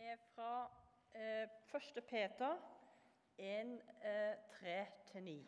er 0.00 0.16
fra 0.16 0.70
eh, 1.14 1.48
1. 1.96 2.04
Peter 2.04 2.56
1, 3.38 3.80
eh, 4.02 4.36
3-9. 5.14 5.44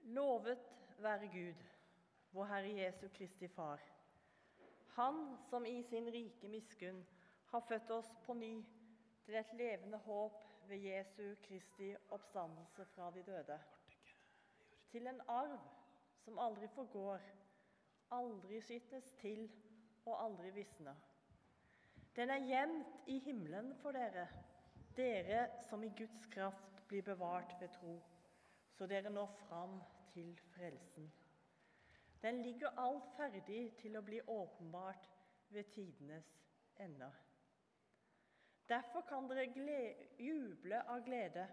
Lovet 0.00 0.58
være 0.98 1.28
Gud, 1.28 1.64
vår 2.32 2.44
Herre 2.44 2.76
Jesu 2.76 3.08
Kristi 3.08 3.48
Far. 3.48 3.80
Han 4.96 5.36
som 5.50 5.66
i 5.66 5.82
sin 5.82 6.12
rike 6.12 6.48
miskunn 6.48 7.06
har 7.50 7.60
født 7.68 7.90
oss 7.90 8.14
på 8.24 8.34
ny 8.34 8.64
til 9.24 9.34
et 9.34 9.52
levende 9.52 9.98
håp 9.98 10.44
ved 10.68 10.76
Jesu 10.76 11.34
Kristi 11.42 11.94
oppstandelse 12.08 12.84
fra 12.94 13.10
de 13.10 13.22
døde. 13.22 13.60
Til 14.90 15.06
en 15.06 15.20
arv 15.28 15.60
som 16.24 16.38
aldri 16.38 16.68
forgår, 16.68 17.20
aldri 18.10 18.60
skitnes 18.60 19.12
til 19.20 19.50
og 20.06 20.24
aldri 20.24 20.50
visner. 20.50 21.09
Den 22.16 22.30
er 22.30 22.42
gjemt 22.42 22.96
i 23.06 23.18
himmelen 23.22 23.74
for 23.82 23.94
dere, 23.94 24.26
dere 24.96 25.44
som 25.68 25.84
i 25.86 25.92
Guds 25.98 26.26
kraft 26.32 26.82
blir 26.88 27.02
bevart 27.06 27.54
ved 27.60 27.68
tro, 27.76 27.94
så 28.74 28.86
dere 28.90 29.10
når 29.10 29.30
fram 29.46 29.80
til 30.12 30.34
frelsen. 30.54 31.12
Den 32.22 32.42
ligger 32.42 32.74
alt 32.78 33.06
ferdig 33.16 33.62
til 33.80 33.96
å 33.96 34.02
bli 34.04 34.20
åpenbart 34.26 35.06
ved 35.54 35.70
tidenes 35.72 36.26
ender. 36.82 37.14
Derfor 38.68 39.06
kan 39.08 39.30
dere 39.30 39.46
juble 40.18 40.82
av 40.82 41.00
glede, 41.06 41.46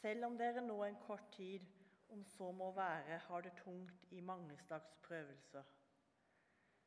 selv 0.00 0.26
om 0.26 0.38
dere 0.38 0.64
nå 0.64 0.80
en 0.84 0.98
kort 1.06 1.30
tid, 1.36 1.62
om 2.08 2.24
så 2.24 2.50
må 2.52 2.72
være, 2.72 3.18
har 3.28 3.40
det 3.40 3.54
tungt 3.60 4.12
i 4.12 4.20
mange 4.20 4.56
slags 4.66 4.96
prøvelser. 5.06 5.64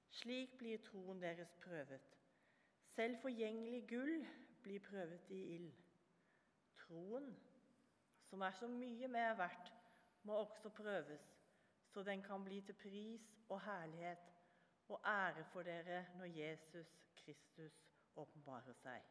Slik 0.10 0.58
blir 0.58 0.82
troen 0.86 1.22
deres 1.22 1.54
prøvet. 1.62 2.17
Selv 2.98 3.18
forgjengelig 3.22 3.84
gull 3.90 4.28
blir 4.64 4.80
prøvet 4.80 5.30
i 5.30 5.42
ild. 5.56 5.74
Troen, 6.80 7.28
som 8.26 8.42
er 8.42 8.56
så 8.58 8.68
mye 8.68 9.08
mer 9.08 9.36
verdt, 9.38 9.68
må 10.24 10.34
også 10.34 10.70
prøves, 10.70 11.28
så 11.94 12.04
den 12.04 12.24
kan 12.24 12.44
bli 12.44 12.58
til 12.62 12.74
pris 12.74 13.28
og 13.50 13.62
herlighet 13.62 14.24
og 14.88 15.02
ære 15.06 15.44
for 15.52 15.62
dere 15.64 16.00
når 16.18 16.26
Jesus 16.26 16.88
Kristus 17.20 17.76
åpenbarer 18.16 18.74
seg. 18.82 19.06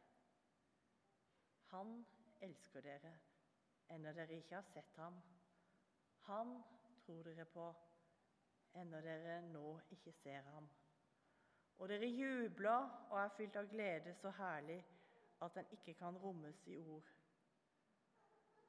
Han 1.70 2.00
elsker 2.42 2.82
dere 2.88 3.12
ennå 3.94 4.16
dere 4.18 4.40
ikke 4.40 4.58
har 4.58 4.66
sett 4.72 4.98
ham. 4.98 5.20
Han 6.26 6.58
tror 7.04 7.22
dere 7.30 7.46
på 7.54 7.68
ennå 8.82 9.04
dere 9.06 9.38
nå 9.46 9.78
ikke 9.94 10.12
ser 10.24 10.42
ham. 10.50 10.66
Og 11.78 11.88
dere 11.88 12.06
jubler 12.06 12.88
og 13.10 13.18
er 13.20 13.34
fylt 13.36 13.56
av 13.56 13.68
glede 13.68 14.14
så 14.14 14.30
herlig 14.38 14.78
at 15.42 15.54
den 15.54 15.66
ikke 15.76 15.94
kan 15.94 16.16
rommes 16.16 16.62
i 16.66 16.78
ord. 16.78 17.12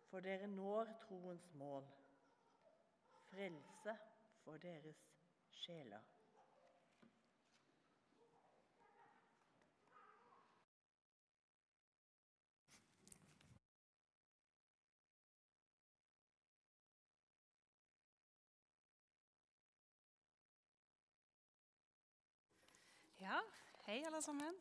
For 0.10 0.20
dere 0.20 0.48
når 0.48 0.92
troens 1.08 1.54
mål, 1.54 1.88
frelse 3.30 3.98
for 4.44 4.58
deres 4.58 5.08
sjeler. 5.52 6.04
Ja, 23.28 23.40
hei 23.88 24.02
alle 24.04 24.20
sammen. 24.20 24.56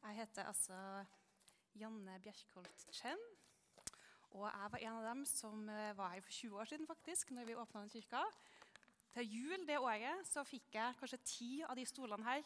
Jeg 0.00 0.14
heter 0.22 0.46
altså 0.48 0.76
Janne 1.76 2.14
Bjerkholt 2.24 2.86
Chen. 2.96 3.20
Og 4.30 4.46
jeg 4.46 4.70
var 4.72 4.84
en 4.86 4.94
av 4.94 5.08
dem 5.10 5.20
som 5.28 5.66
eh, 5.68 5.90
var 5.98 6.14
her 6.14 6.24
for 6.24 6.32
20 6.32 6.56
år 6.56 6.70
siden, 6.70 6.88
faktisk, 6.88 7.34
når 7.36 7.44
vi 7.44 7.56
åpna 7.60 7.82
den 7.82 7.92
kirka. 7.92 8.22
Til 9.12 9.28
jul 9.34 9.66
det 9.68 9.76
året 9.76 10.24
så 10.30 10.46
fikk 10.48 10.78
jeg 10.78 10.96
kanskje 10.96 11.20
ti 11.28 11.50
av 11.60 11.76
de 11.76 11.84
stolene 11.92 12.24
her 12.24 12.40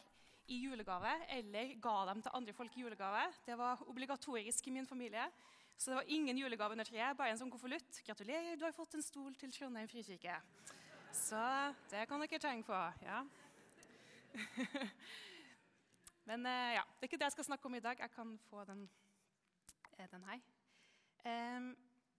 i 0.50 0.58
julegave, 0.64 1.14
eller 1.38 1.76
ga 1.86 1.96
dem 2.10 2.26
til 2.26 2.34
andre 2.34 2.58
folk 2.58 2.74
i 2.74 2.82
julegave. 2.82 3.24
Det 3.46 3.58
var 3.62 3.86
obligatorisk 3.86 4.66
i 4.66 4.74
min 4.74 4.90
familie. 4.90 5.30
Så 5.78 5.92
det 5.92 6.00
var 6.00 6.14
ingen 6.18 6.38
julegave 6.42 6.74
under 6.74 6.88
treet, 6.88 7.14
bare 7.16 7.36
en 7.36 7.44
sånn 7.44 7.54
konvolutt. 7.54 8.02
Gratulerer, 8.08 8.58
du 8.58 8.66
har 8.66 8.74
fått 8.74 8.98
en 8.98 9.06
stol 9.06 9.38
til 9.38 9.54
Trondheim 9.54 9.86
frikirke. 9.86 10.42
Så 11.14 11.46
det 11.94 12.08
kan 12.10 12.26
dere 12.26 12.42
tenke 12.42 12.74
på. 12.74 12.86
ja. 13.06 13.22
Men 16.32 16.46
eh, 16.46 16.74
ja, 16.78 16.82
det 16.96 17.04
er 17.04 17.10
ikke 17.10 17.18
det 17.20 17.26
jeg 17.28 17.34
skal 17.34 17.44
snakke 17.44 17.68
om 17.68 17.74
i 17.76 17.80
dag. 17.84 17.98
Jeg 18.00 18.10
kan 18.10 18.38
få 18.48 18.62
den, 18.64 18.86
eh, 19.98 20.06
den 20.08 20.22
her. 20.24 20.38
Um, 21.28 21.66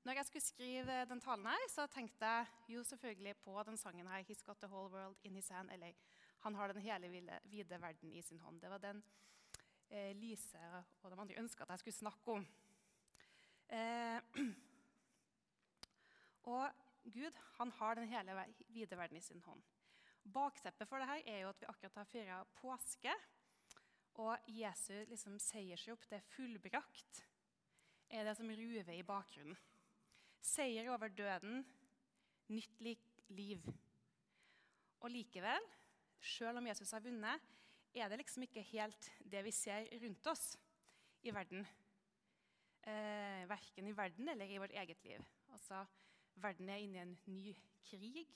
når 0.05 0.13
jeg 0.13 0.25
skulle 0.25 0.45
skrive 0.45 1.05
den 1.09 1.21
talen 1.21 1.47
her, 1.49 1.63
så 1.69 1.87
tenkte 1.87 2.25
jeg 2.25 2.45
jo 2.69 2.83
selvfølgelig 2.83 3.37
på 3.37 3.63
den 3.63 3.77
sangen 3.77 4.07
her, 4.07 4.23
'He's 4.23 4.43
got 4.43 4.57
the 4.57 4.67
whole 4.67 4.91
world 4.91 5.15
in 5.23 5.35
his 5.35 5.49
hand', 5.49 5.73
eller 5.73 5.93
'Han 6.39 6.55
har 6.55 6.67
den 6.67 6.81
hele 6.81 7.39
vide, 7.43 7.81
verden 7.81 8.11
i 8.11 8.21
sin 8.21 8.39
hånd'. 8.39 8.59
Det 8.59 8.69
var 8.69 8.77
den 8.77 9.03
eh, 9.89 10.15
Lise 10.15 10.83
og 11.01 11.11
de 11.11 11.21
andre 11.21 11.35
ønska 11.35 11.63
at 11.63 11.69
jeg 11.69 11.79
skulle 11.79 11.95
snakke 11.95 12.31
om. 12.31 12.47
Eh, 13.69 14.21
og 16.53 16.69
Gud 17.03 17.31
han 17.57 17.71
har 17.71 17.93
den 17.93 18.07
hele 18.07 18.53
vide 18.67 18.97
verden 18.97 19.17
i 19.17 19.21
sin 19.21 19.41
hånd. 19.41 19.63
Bakteppet 20.33 20.87
for 20.87 20.97
dette 20.97 21.29
er 21.29 21.39
jo 21.39 21.49
at 21.49 21.61
vi 21.61 21.65
akkurat 21.65 21.95
har 21.95 22.03
feira 22.03 22.43
påske. 22.43 23.13
Og 24.21 24.37
Jesu 24.47 24.93
liksom, 25.09 25.39
seiersrop, 25.41 26.03
det 26.09 26.19
er 26.19 26.27
fullbrakt, 26.35 27.23
er 28.13 28.27
det 28.27 28.35
som 28.37 28.49
ruver 28.49 28.93
i 28.93 29.05
bakgrunnen. 29.07 29.57
Seier 30.43 30.89
over 30.93 31.07
døden, 31.07 31.63
nytt 32.53 32.81
liv. 33.29 33.63
Og 34.99 35.09
likevel, 35.11 35.65
selv 36.21 36.59
om 36.59 36.67
Jesus 36.67 36.91
har 36.91 37.03
vunnet, 37.03 37.41
er 37.93 38.09
det 38.09 38.19
liksom 38.21 38.45
ikke 38.45 38.61
helt 38.73 39.09
det 39.31 39.43
vi 39.45 39.51
ser 39.53 39.87
rundt 40.03 40.27
oss 40.27 40.45
i 41.23 41.33
verden. 41.33 41.65
Eh, 42.83 43.43
verken 43.49 43.87
i 43.87 43.95
verden 43.95 44.29
eller 44.29 44.49
i 44.49 44.59
vårt 44.59 44.75
eget 44.75 45.03
liv. 45.03 45.25
Altså, 45.51 45.85
verden 46.35 46.69
er 46.69 46.81
inne 46.83 46.99
i 46.99 47.01
en 47.01 47.17
ny 47.25 47.53
krig. 47.89 48.27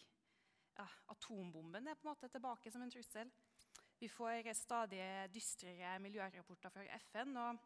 Ja, 0.77 0.85
atombomben 1.09 1.87
er 1.87 1.97
på 1.97 2.07
en 2.07 2.13
måte 2.13 2.29
tilbake 2.31 2.71
som 2.71 2.81
en 2.85 2.93
trussel. 2.93 3.31
Vi 3.99 4.07
får 4.07 4.53
stadig 4.53 5.01
dystrere 5.33 5.95
miljørapporter 5.99 6.69
fra 6.69 6.83
FN, 7.09 7.37
og 7.37 7.57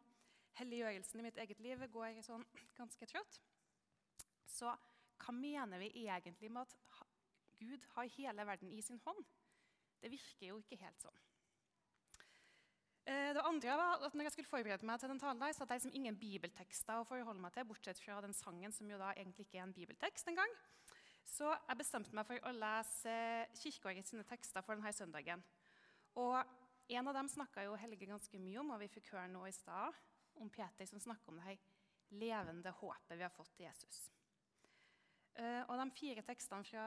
helliggjørelsen 0.56 1.20
i 1.20 1.26
mitt 1.26 1.40
eget 1.42 1.60
liv 1.60 1.84
går 1.92 2.22
sånn 2.24 2.44
ganske 2.78 3.08
trått. 3.10 3.40
Så 4.48 4.72
hva 5.22 5.34
mener 5.36 5.80
vi 5.82 5.92
egentlig 6.06 6.50
med 6.50 6.64
at 6.64 7.02
Gud 7.60 7.84
har 7.94 8.08
hele 8.16 8.46
verden 8.48 8.72
i 8.72 8.80
sin 8.82 9.00
hånd? 9.04 9.20
Det 10.00 10.10
virker 10.10 10.48
jo 10.48 10.58
ikke 10.62 10.80
helt 10.80 11.04
sånn. 11.04 11.20
Det 13.02 13.42
andre 13.42 13.76
var 13.76 14.04
at 14.06 14.14
når 14.14 14.28
jeg 14.28 14.34
skulle 14.36 14.48
forberede 14.48 14.86
meg 14.86 15.00
til 15.02 15.10
den 15.10 15.20
talen, 15.20 15.40
der, 15.42 15.52
så 15.52 15.62
hadde 15.62 15.74
jeg 15.74 15.82
liksom 15.82 15.96
ingen 16.00 16.18
bibeltekster 16.18 17.00
å 17.00 17.06
forholde 17.06 17.42
meg 17.42 17.52
til, 17.54 17.66
bortsett 17.66 18.00
fra 18.00 18.20
den 18.22 18.34
sangen, 18.36 18.72
som 18.72 18.88
jo 18.88 18.98
da 19.00 19.10
egentlig 19.16 19.48
ikke 19.48 19.58
er 19.58 19.66
en 19.66 19.74
bibeltekst 19.74 20.30
engang. 20.30 20.54
Så 21.26 21.50
jeg 21.50 21.78
bestemte 21.80 22.14
meg 22.14 22.28
for 22.28 22.46
å 22.46 22.54
lese 22.54 23.16
Kirkeåret 23.58 24.08
sine 24.08 24.24
tekster 24.28 24.64
for 24.64 24.78
denne 24.78 24.94
søndagen. 24.94 25.42
Og 26.20 26.58
En 26.92 27.08
av 27.08 27.14
dem 27.14 27.28
snakka 27.30 27.62
jo 27.64 27.76
Helge 27.78 28.04
ganske 28.04 28.38
mye 28.42 28.58
om, 28.60 28.72
og 28.74 28.80
vi 28.82 28.88
fikk 28.90 29.12
høre 29.14 29.28
nå 29.30 29.46
i 29.48 29.52
stad 29.54 29.94
om 30.42 30.50
Peter 30.52 30.84
som 30.84 31.00
snakker 31.00 31.30
om 31.30 31.38
det 31.38 31.46
her 31.46 31.62
levende 32.20 32.72
håpet 32.82 33.16
vi 33.16 33.24
har 33.24 33.32
fått 33.32 33.52
til 33.56 33.64
Jesus. 33.64 34.00
Uh, 35.38 35.62
og 35.70 35.78
De 35.80 35.86
fire 35.96 36.24
tekstene 36.26 36.66
fra 36.68 36.84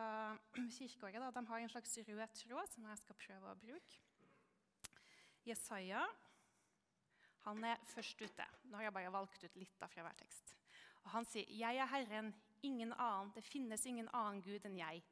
kirkeåret 0.78 1.24
da, 1.24 1.32
de 1.34 1.46
har 1.48 1.64
en 1.64 1.72
slags 1.74 1.98
rød 1.98 2.36
tråd 2.38 2.70
som 2.70 2.86
jeg 2.86 3.02
skal 3.02 3.20
prøve 3.24 3.50
å 3.56 3.58
bruke. 3.64 4.04
Jesaja 5.48 6.04
han 7.46 7.64
er 7.64 7.82
først 7.86 8.22
ute. 8.22 8.46
Nå 8.66 8.80
har 8.80 8.88
jeg 8.88 8.94
bare 8.96 9.14
valgt 9.14 9.44
ut 9.46 9.58
litt 9.62 9.74
fra 9.78 9.90
hver 9.94 10.16
tekst. 10.18 10.56
Og 11.04 11.12
Han 11.14 11.26
sier, 11.26 11.46
'Jeg 11.46 11.78
er 11.78 11.86
Herren, 11.86 12.34
ingen 12.64 12.94
annen. 12.94 13.32
Det 13.36 13.44
finnes 13.44 13.86
ingen 13.86 14.10
annen 14.14 14.42
Gud 14.42 14.66
enn 14.66 14.78
jeg.' 14.78 15.04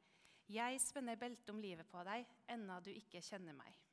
'Jeg 0.48 0.80
spenner 0.80 1.16
beltet 1.16 1.50
om 1.50 1.60
livet 1.60 1.86
på 1.86 2.02
deg, 2.04 2.26
ennå 2.48 2.80
du 2.80 2.90
ikke 2.90 3.22
kjenner 3.22 3.54
meg.' 3.54 3.83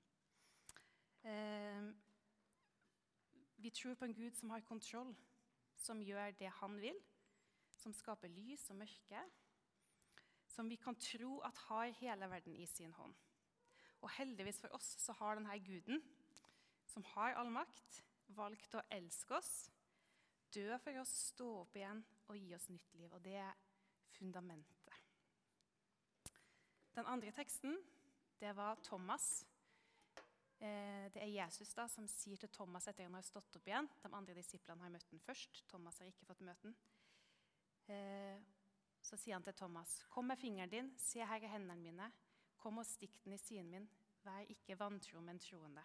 Uh, 1.25 1.91
vi 3.61 3.69
tror 3.69 3.95
på 3.95 4.05
en 4.05 4.15
Gud 4.17 4.35
som 4.35 4.49
har 4.49 4.63
kontroll, 4.65 5.15
som 5.77 6.01
gjør 6.01 6.31
det 6.39 6.49
han 6.61 6.77
vil, 6.81 6.97
som 7.77 7.93
skaper 7.93 8.31
lys 8.33 8.69
og 8.73 8.79
mørke, 8.81 9.21
som 10.49 10.69
vi 10.69 10.75
kan 10.75 10.97
tro 10.99 11.39
at 11.45 11.57
har 11.67 11.93
hele 12.01 12.29
verden 12.29 12.55
i 12.55 12.65
sin 12.65 12.93
hånd. 12.93 13.13
Og 14.01 14.09
heldigvis 14.17 14.59
for 14.61 14.73
oss 14.75 14.95
så 14.99 15.13
har 15.19 15.37
denne 15.37 15.59
guden, 15.65 16.01
som 16.89 17.05
har 17.13 17.37
all 17.39 17.51
makt, 17.53 18.01
valgt 18.35 18.75
å 18.75 18.83
elske 18.91 19.37
oss, 19.37 19.69
dø 20.51 20.77
for 20.83 20.97
oss, 20.99 21.13
stå 21.31 21.47
opp 21.61 21.75
igjen 21.77 22.01
og 22.27 22.37
gi 22.39 22.55
oss 22.55 22.67
nytt 22.71 22.93
liv. 22.97 23.13
Og 23.13 23.21
det 23.23 23.37
er 23.43 23.53
fundamentet. 24.17 24.97
Den 26.95 27.07
andre 27.07 27.31
teksten 27.31 27.77
det 28.41 28.51
var 28.57 28.81
Thomas 28.83 29.45
det 30.61 31.21
er 31.23 31.31
Jesus 31.33 31.71
da 31.73 31.87
som 31.89 32.05
sier 32.09 32.37
til 32.37 32.51
Thomas 32.53 32.85
etter 32.85 33.01
at 33.01 33.09
han 33.09 33.17
har 33.17 33.25
stått 33.25 33.55
opp 33.57 33.65
igjen 33.65 33.87
De 34.03 34.11
andre 34.13 34.35
disiplene 34.37 34.85
har 34.85 34.93
møtt 34.93 35.09
den 35.09 35.23
først. 35.23 35.63
Thomas 35.71 35.97
har 35.97 36.09
ikke 36.11 36.27
fått 36.27 36.43
møte 36.45 36.69
den. 36.69 36.75
Eh, 37.89 38.43
så 39.01 39.17
sier 39.17 39.35
han 39.35 39.45
til 39.45 39.57
Thomas.: 39.57 40.03
Kom 40.09 40.29
med 40.29 40.37
fingeren 40.37 40.69
din, 40.69 40.91
se 41.01 41.25
her 41.25 41.41
er 41.41 41.55
hendene 41.55 41.81
mine. 41.81 42.11
Kom 42.61 42.77
og 42.77 42.85
stikk 42.85 43.17
den 43.23 43.33
i 43.33 43.41
siden 43.41 43.71
min. 43.73 43.89
Vær 44.21 44.45
ikke 44.53 44.77
vantro, 44.77 45.21
men 45.21 45.41
troende. 45.41 45.83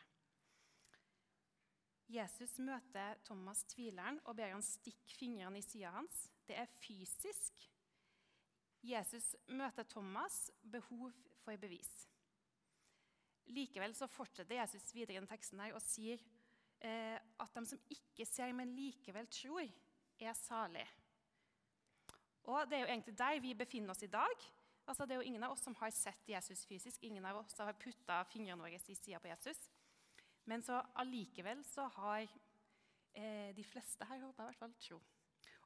Jesus 2.07 2.59
møter 2.63 3.17
Thomas 3.25 3.65
tvileren 3.73 4.21
og 4.25 4.37
ber 4.37 4.53
han 4.53 4.63
stikke 4.63 5.17
fingrene 5.17 5.59
i 5.59 5.65
sida 5.65 5.91
hans. 5.91 6.27
Det 6.47 6.55
er 6.55 6.69
fysisk. 6.79 7.65
Jesus 8.87 9.33
møter 9.49 9.89
Thomas 9.89 10.51
behov 10.63 11.11
for 11.43 11.57
bevis. 11.57 12.07
Likevel 13.55 13.95
så 13.95 14.09
fortsetter 14.11 14.59
Jesus 14.59 14.89
videre 14.95 15.23
i 15.23 15.29
teksten 15.31 15.61
her 15.63 15.75
og 15.77 15.85
sier 15.85 16.23
eh, 16.83 17.17
at 17.17 17.55
de 17.55 17.63
som 17.69 17.83
ikke 17.93 18.27
ser, 18.27 18.53
men 18.57 18.75
likevel 18.75 19.29
tror, 19.31 19.67
er 20.19 20.33
salige. 20.39 20.89
Og 22.47 22.69
Det 22.71 22.79
er 22.79 22.85
jo 22.85 22.93
egentlig 22.93 23.19
der 23.19 23.41
vi 23.43 23.55
befinner 23.55 23.91
oss 23.91 24.03
i 24.03 24.11
dag. 24.11 24.47
Altså, 24.87 25.07
det 25.07 25.17
er 25.17 25.23
jo 25.23 25.27
Ingen 25.27 25.43
av 25.43 25.53
oss 25.53 25.65
som 25.67 25.75
har 25.81 25.91
sett 25.91 26.29
Jesus 26.31 26.65
fysisk. 26.67 27.03
Ingen 27.03 27.25
av 27.27 27.41
oss 27.41 27.59
har 27.59 27.75
putta 27.75 28.23
fingrene 28.31 28.63
våre 28.63 28.79
i 28.79 28.95
sida 28.95 29.19
på 29.19 29.29
Jesus. 29.29 29.59
Men 30.47 30.63
så 30.63 30.79
allikevel 30.95 31.65
så 31.67 31.89
har 31.97 32.23
eh, 32.23 33.51
de 33.55 33.65
fleste 33.67 34.07
her 34.07 34.23
håper 34.23 34.45
jeg 34.45 34.47
i 34.47 34.53
hvert 34.53 34.63
fall 34.63 34.77
tro. 34.79 35.01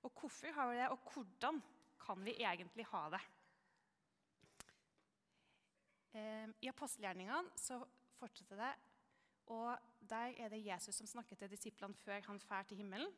Og 0.00 0.12
hvorfor 0.16 0.56
har 0.56 0.70
vi 0.70 0.78
det, 0.80 0.88
og 0.88 1.12
hvordan 1.12 1.60
kan 2.00 2.24
vi 2.24 2.38
egentlig 2.40 2.86
ha 2.94 3.02
det? 3.12 3.20
Eh, 6.12 6.48
I 6.60 6.70
apostelgjerningene 6.70 7.54
så 7.58 7.78
fortsetter 8.18 8.58
det, 8.58 8.70
og 9.50 9.76
der 10.10 10.34
er 10.42 10.50
det 10.50 10.64
Jesus 10.64 10.96
som 10.98 11.06
snakker 11.06 11.38
til 11.38 11.50
disiplene 11.50 11.94
før 12.04 12.22
han 12.26 12.40
drar 12.42 12.66
til 12.66 12.80
himmelen. 12.82 13.10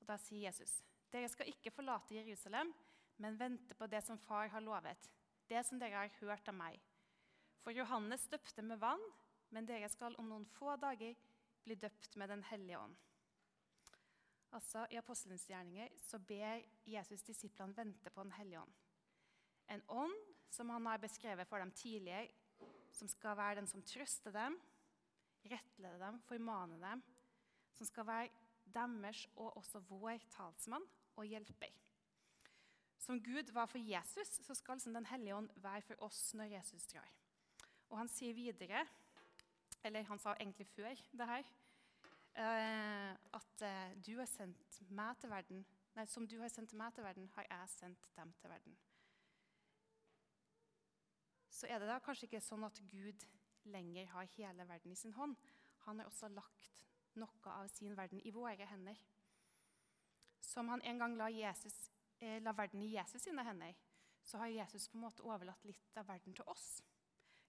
Og 0.00 0.06
Da 0.06 0.16
sier 0.18 0.46
Jesus.: 0.46 0.82
Dere 1.12 1.28
skal 1.28 1.48
ikke 1.48 1.70
forlate 1.70 2.14
Jerusalem, 2.14 2.72
men 3.18 3.38
vente 3.38 3.74
på 3.74 3.86
det 3.86 4.02
som 4.04 4.18
far 4.18 4.48
har 4.48 4.60
lovet, 4.60 5.10
det 5.48 5.66
som 5.66 5.78
dere 5.78 6.04
har 6.04 6.16
hørt 6.20 6.48
av 6.48 6.54
meg. 6.54 6.80
For 7.62 7.70
Johannes 7.70 8.26
døpte 8.28 8.62
med 8.62 8.78
vann, 8.78 9.02
men 9.50 9.66
dere 9.66 9.88
skal 9.88 10.16
om 10.18 10.28
noen 10.28 10.46
få 10.46 10.76
dager 10.76 11.14
bli 11.64 11.74
døpt 11.74 12.16
med 12.16 12.28
Den 12.28 12.42
hellige 12.42 12.78
ånd. 12.78 12.96
Altså, 14.52 14.86
I 14.90 14.96
apostelens 14.96 15.46
gjerninger 15.48 15.88
så 15.98 16.18
ber 16.18 16.62
Jesus 16.86 17.22
disiplene 17.22 17.76
vente 17.76 18.10
på 18.10 18.22
Den 18.22 18.32
hellige 18.32 18.60
ånd. 18.60 18.74
En 19.68 19.82
ånd 19.88 20.33
som 20.50 20.70
han 20.70 20.86
har 20.86 21.02
beskrevet 21.02 21.48
for 21.48 21.58
dem 21.58 21.72
tidligere, 21.72 22.28
som 22.92 23.08
skal 23.08 23.36
være 23.36 23.58
den 23.60 23.66
som 23.66 23.82
trøster 23.82 24.32
dem, 24.34 24.58
rettleder 25.50 25.98
dem, 25.98 26.20
formaner 26.28 26.78
dem, 26.90 27.02
som 27.74 27.86
skal 27.86 28.06
være 28.06 28.28
deres 28.74 29.26
og 29.36 29.56
også 29.56 29.82
vår 29.88 30.22
talsmann 30.32 30.86
og 31.16 31.26
hjelper. 31.26 31.72
Som 32.98 33.20
Gud 33.22 33.52
var 33.52 33.66
for 33.66 33.78
Jesus, 33.78 34.28
så 34.46 34.54
skal 34.54 34.74
liksom 34.74 34.94
Den 34.94 35.06
hellige 35.06 35.34
ånd 35.36 35.50
være 35.56 35.82
for 35.82 36.02
oss 36.02 36.34
når 36.34 36.44
Jesus 36.44 36.86
drar. 36.86 37.10
Og 37.90 37.98
han 37.98 38.08
sier 38.08 38.34
videre, 38.34 38.86
eller 39.84 40.02
han 40.08 40.18
sa 40.18 40.32
egentlig 40.40 40.66
før 40.66 40.94
det 41.12 41.26
her, 41.28 41.44
eh, 42.34 43.12
at 43.34 43.62
eh, 43.62 43.92
du 44.06 44.16
har 44.18 44.26
sendt 44.26 44.80
meg 44.90 45.18
til 45.20 45.30
verden, 45.30 45.66
nei, 45.94 46.06
som 46.06 46.26
du 46.26 46.40
har 46.40 46.48
sendt 46.48 46.72
meg 46.72 46.94
til 46.94 47.04
verden, 47.04 47.28
har 47.36 47.46
jeg 47.50 47.68
sendt 47.68 48.10
dem 48.16 48.32
til 48.40 48.50
verden 48.50 48.78
så 51.54 51.68
er 51.70 51.78
det 51.78 51.88
da 51.88 52.00
kanskje 52.02 52.26
ikke 52.26 52.42
sånn 52.42 52.66
at 52.66 52.80
Gud 52.90 53.24
lenger 53.70 54.08
har 54.10 54.30
hele 54.34 54.66
verden 54.68 54.92
i 54.92 54.98
sin 54.98 55.14
hånd. 55.14 55.36
Han 55.86 56.00
har 56.00 56.08
også 56.10 56.28
lagt 56.34 56.70
noe 57.20 57.52
av 57.52 57.68
sin 57.70 57.94
verden 57.96 58.22
i 58.26 58.32
våre 58.34 58.66
hender. 58.66 58.98
Som 60.42 60.68
han 60.72 60.82
en 60.82 60.98
gang 60.98 61.14
la, 61.18 61.30
Jesus, 61.30 61.76
eh, 62.18 62.40
la 62.42 62.52
verden 62.56 62.82
i 62.82 62.90
Jesus 62.96 63.22
sine 63.22 63.44
hender, 63.46 63.74
så 64.24 64.40
har 64.40 64.50
Jesus 64.50 64.88
på 64.88 64.98
en 64.98 65.04
måte 65.06 65.24
overlatt 65.24 65.64
litt 65.68 66.00
av 66.00 66.08
verden 66.08 66.34
til 66.34 66.48
oss. 66.50 66.82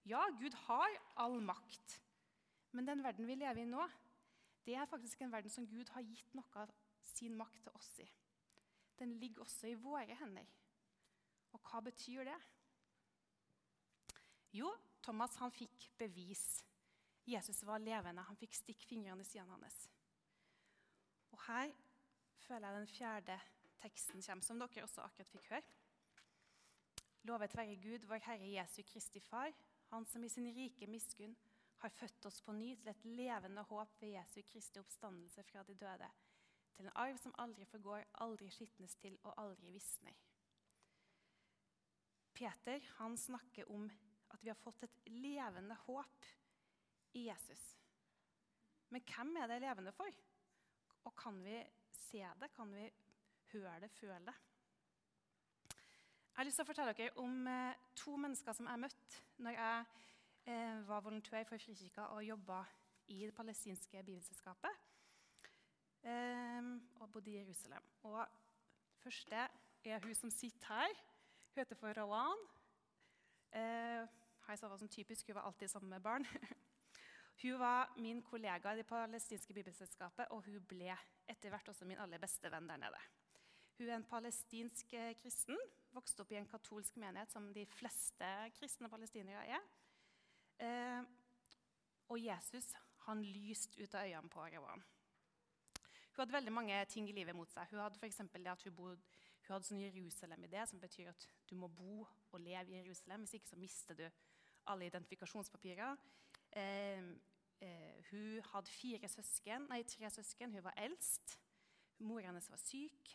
Ja, 0.06 0.22
Gud 0.38 0.54
har 0.68 0.98
all 1.18 1.40
makt, 1.42 2.00
men 2.70 2.86
den 2.86 3.02
verden 3.02 3.26
vi 3.26 3.34
lever 3.34 3.64
i 3.64 3.68
nå, 3.68 3.88
det 4.66 4.76
er 4.76 4.90
faktisk 4.90 5.22
en 5.22 5.32
verden 5.32 5.50
som 5.50 5.66
Gud 5.66 5.90
har 5.94 6.04
gitt 6.06 6.34
noe 6.34 6.62
av 6.62 6.70
sin 7.02 7.34
makt 7.38 7.64
til 7.64 7.74
oss 7.74 7.90
i. 8.02 8.06
Den 8.98 9.16
ligger 9.18 9.42
også 9.42 9.70
i 9.70 9.78
våre 9.78 10.14
hender. 10.18 10.46
Og 11.54 11.60
hva 11.66 11.82
betyr 11.84 12.26
det? 12.28 12.36
Jo, 14.56 14.70
Thomas 15.04 15.36
han 15.36 15.52
fikk 15.52 15.90
bevis. 15.98 16.64
Jesus 17.26 17.60
var 17.66 17.82
levende. 17.82 18.24
Han 18.24 18.38
fikk 18.38 18.54
stikke 18.56 18.86
fingrene 18.88 19.24
i 19.24 19.28
sidene 19.28 19.58
hans. 19.58 19.80
Og 21.34 21.42
Her 21.46 21.72
føler 22.46 22.68
jeg 22.68 22.78
den 22.78 22.92
fjerde 22.94 23.40
teksten 23.82 24.22
kommer, 24.22 24.46
som 24.46 24.62
dere 24.62 24.84
også 24.86 25.04
akkurat 25.04 25.32
fikk 25.34 25.50
høre. 25.50 25.74
Lovet 27.26 27.56
være 27.58 27.76
Gud, 27.82 28.06
vår 28.06 28.22
Herre 28.28 28.52
Jesu 28.52 28.82
Kristi 28.86 29.20
Far, 29.20 29.52
Han 29.90 30.06
som 30.06 30.24
i 30.24 30.28
sin 30.28 30.48
rike 30.50 30.86
miskunn 30.86 31.36
har 31.78 31.92
født 31.94 32.26
oss 32.26 32.40
på 32.42 32.52
ny 32.52 32.72
til 32.74 32.88
et 32.90 33.04
levende 33.04 33.62
håp 33.62 34.00
ved 34.00 34.16
Jesu 34.16 34.40
Kristi 34.42 34.80
oppstandelse 34.80 35.42
fra 35.42 35.62
de 35.62 35.74
døde, 35.74 36.08
til 36.74 36.86
en 36.86 36.96
arv 36.96 37.18
som 37.18 37.34
aldri 37.38 37.64
forgår, 37.64 38.02
aldri 38.24 38.50
skitnes 38.50 38.96
til 38.96 39.18
og 39.22 39.34
aldri 39.38 39.70
visner. 39.70 40.16
Peter 42.34 42.80
han 42.98 43.16
snakker 43.16 43.70
om 43.70 43.86
at 44.36 44.44
vi 44.44 44.52
har 44.52 44.60
fått 44.60 44.84
et 44.84 44.98
levende 45.08 45.74
håp 45.86 46.28
i 47.16 47.26
Jesus. 47.26 47.62
Men 48.92 49.04
hvem 49.08 49.36
er 49.40 49.50
det 49.50 49.62
levende 49.64 49.92
for? 49.96 50.10
Og 51.08 51.14
kan 51.16 51.38
vi 51.44 51.58
se 51.92 52.22
det? 52.40 52.52
Kan 52.54 52.74
vi 52.74 52.84
høre 53.52 53.80
det, 53.80 53.90
føle 53.90 54.20
det? 54.26 54.34
Jeg 56.36 56.42
har 56.42 56.44
lyst 56.44 56.60
til 56.60 56.66
å 56.66 56.68
fortelle 56.68 56.92
dere 56.92 57.22
om 57.22 57.46
eh, 57.48 57.84
to 57.96 58.16
mennesker 58.20 58.52
som 58.52 58.66
jeg 58.68 58.80
møtte 58.82 59.20
når 59.40 59.54
jeg 59.56 59.86
eh, 60.52 60.82
var 60.84 61.04
volontør 61.06 61.46
for 61.48 61.62
Frikirka 61.62 62.10
og 62.12 62.26
jobba 62.26 62.58
i 63.08 63.22
det 63.22 63.32
palestinske 63.34 64.02
bibelselskapet. 64.04 64.82
Eh, 66.04 66.68
og 67.00 67.08
bodde 67.14 67.32
i 67.32 67.38
Jerusalem. 67.38 67.88
Og 68.10 68.20
første 69.00 69.46
er 69.86 70.04
hun 70.04 70.14
som 70.18 70.30
sitter 70.30 70.74
her. 70.74 71.00
Hun 71.54 71.62
heter 71.62 71.80
for 71.80 71.96
Rawan. 71.96 72.46
Her 74.46 74.56
sa 74.56 74.76
som 74.78 74.88
typisk, 74.88 75.26
Hun 75.26 75.34
var 75.34 75.42
alltid 75.42 75.68
sammen 75.68 75.90
med 75.90 76.02
barn. 76.02 76.26
Hun 77.42 77.58
var 77.58 77.92
min 77.96 78.22
kollega 78.22 78.72
i 78.72 78.76
det 78.76 78.86
palestinske 78.86 79.54
bibelselskapet, 79.54 80.30
og 80.30 80.42
hun 80.46 80.62
ble 80.64 80.94
etter 81.28 81.52
hvert 81.52 81.68
også 81.68 81.84
min 81.84 81.98
aller 82.00 82.18
beste 82.18 82.48
venn 82.50 82.68
der 82.68 82.80
nede. 82.80 83.02
Hun 83.76 83.90
er 83.90 83.98
en 83.98 84.08
palestinsk 84.08 84.94
eh, 84.96 85.12
kristen, 85.20 85.58
vokste 85.92 86.24
opp 86.24 86.32
i 86.32 86.38
en 86.40 86.48
katolsk 86.48 86.96
menighet, 86.96 87.32
som 87.32 87.50
de 87.52 87.66
fleste 87.68 88.30
kristne 88.56 88.88
palestinere 88.88 89.44
er. 89.58 89.66
Eh, 90.64 91.02
og 92.08 92.22
Jesus 92.22 92.72
han 93.04 93.20
lyste 93.22 93.82
ut 93.82 93.94
av 93.94 94.06
øynene 94.06 94.32
på 94.32 94.46
Rawan. 94.46 94.84
Hun 96.16 96.22
hadde 96.22 96.32
veldig 96.32 96.52
mange 96.52 96.84
ting 96.88 97.10
i 97.10 97.12
livet 97.12 97.36
mot 97.36 97.50
seg. 97.52 97.68
Hun 97.70 97.82
hadde 97.84 98.00
for 98.00 98.38
det 98.38 98.48
at 98.50 98.62
hun, 98.64 98.74
bod, 98.74 99.02
hun 99.44 99.52
hadde 99.52 99.68
sånn 99.68 99.82
Jerusalem-idé, 99.84 100.64
som 100.66 100.80
betyr 100.80 101.12
at 101.12 101.28
du 101.50 101.54
må 101.60 101.68
bo 101.68 102.06
og 102.32 102.40
leve 102.40 102.72
i 102.72 102.78
Jerusalem. 102.80 103.26
Hvis 103.26 103.36
ikke 103.36 103.52
så 103.52 103.60
mister 103.60 103.94
du 103.94 104.06
alle 104.66 104.86
identifikasjonspapirer. 104.90 105.96
Eh, 106.56 107.02
eh, 107.60 107.98
hun 108.10 108.42
hadde 108.52 108.70
fire 108.70 109.08
søsken, 109.08 109.66
nei, 109.70 109.82
tre 109.88 110.10
søsken. 110.10 110.52
Hun 110.52 110.64
var 110.64 110.76
eldst. 110.76 111.38
Mor 111.98 112.20
hennes 112.20 112.50
var 112.50 112.60
syk. 112.60 113.12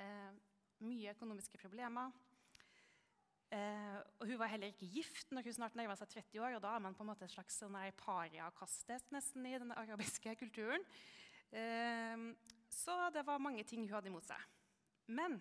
Eh, 0.00 0.32
mye 0.82 1.14
økonomiske 1.14 1.58
problemer. 1.60 2.12
Eh, 3.52 3.98
og 4.18 4.26
Hun 4.26 4.38
var 4.40 4.48
heller 4.48 4.72
ikke 4.72 4.88
gift 4.88 5.32
når 5.32 5.44
hun 5.44 5.58
snart 5.58 5.76
nærma 5.76 5.96
seg 5.98 6.08
30 6.08 6.40
år. 6.40 6.56
og 6.56 6.62
Da 6.64 6.74
er 6.74 6.84
man 6.84 6.94
på 6.94 7.04
en 7.04 7.10
måte 7.12 7.24
et 7.24 7.34
slags 7.34 7.58
pariakastet 7.60 7.98
pariakaste 8.00 8.98
nesten 9.12 9.46
i 9.46 9.58
den 9.58 9.72
arabiske 9.72 10.34
kulturen. 10.42 10.84
Eh, 11.52 12.32
så 12.72 13.10
det 13.12 13.26
var 13.26 13.38
mange 13.38 13.64
ting 13.64 13.84
hun 13.84 13.94
hadde 13.94 14.08
imot 14.08 14.24
seg. 14.24 14.40
Men 15.06 15.36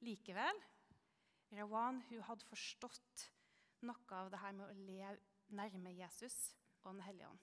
likevel 0.00 0.56
Rawan 1.52 2.00
hun 2.08 2.22
hadde 2.22 2.46
forstått 2.46 3.26
noe 3.86 4.16
av 4.16 4.30
det 4.32 4.40
her 4.42 4.56
med 4.56 4.66
å 4.68 4.86
leve 4.86 5.18
nærme 5.56 5.92
Jesus 5.96 6.36
og 6.82 6.94
Den 6.94 7.02
hellige 7.04 7.28
ånd. 7.28 7.40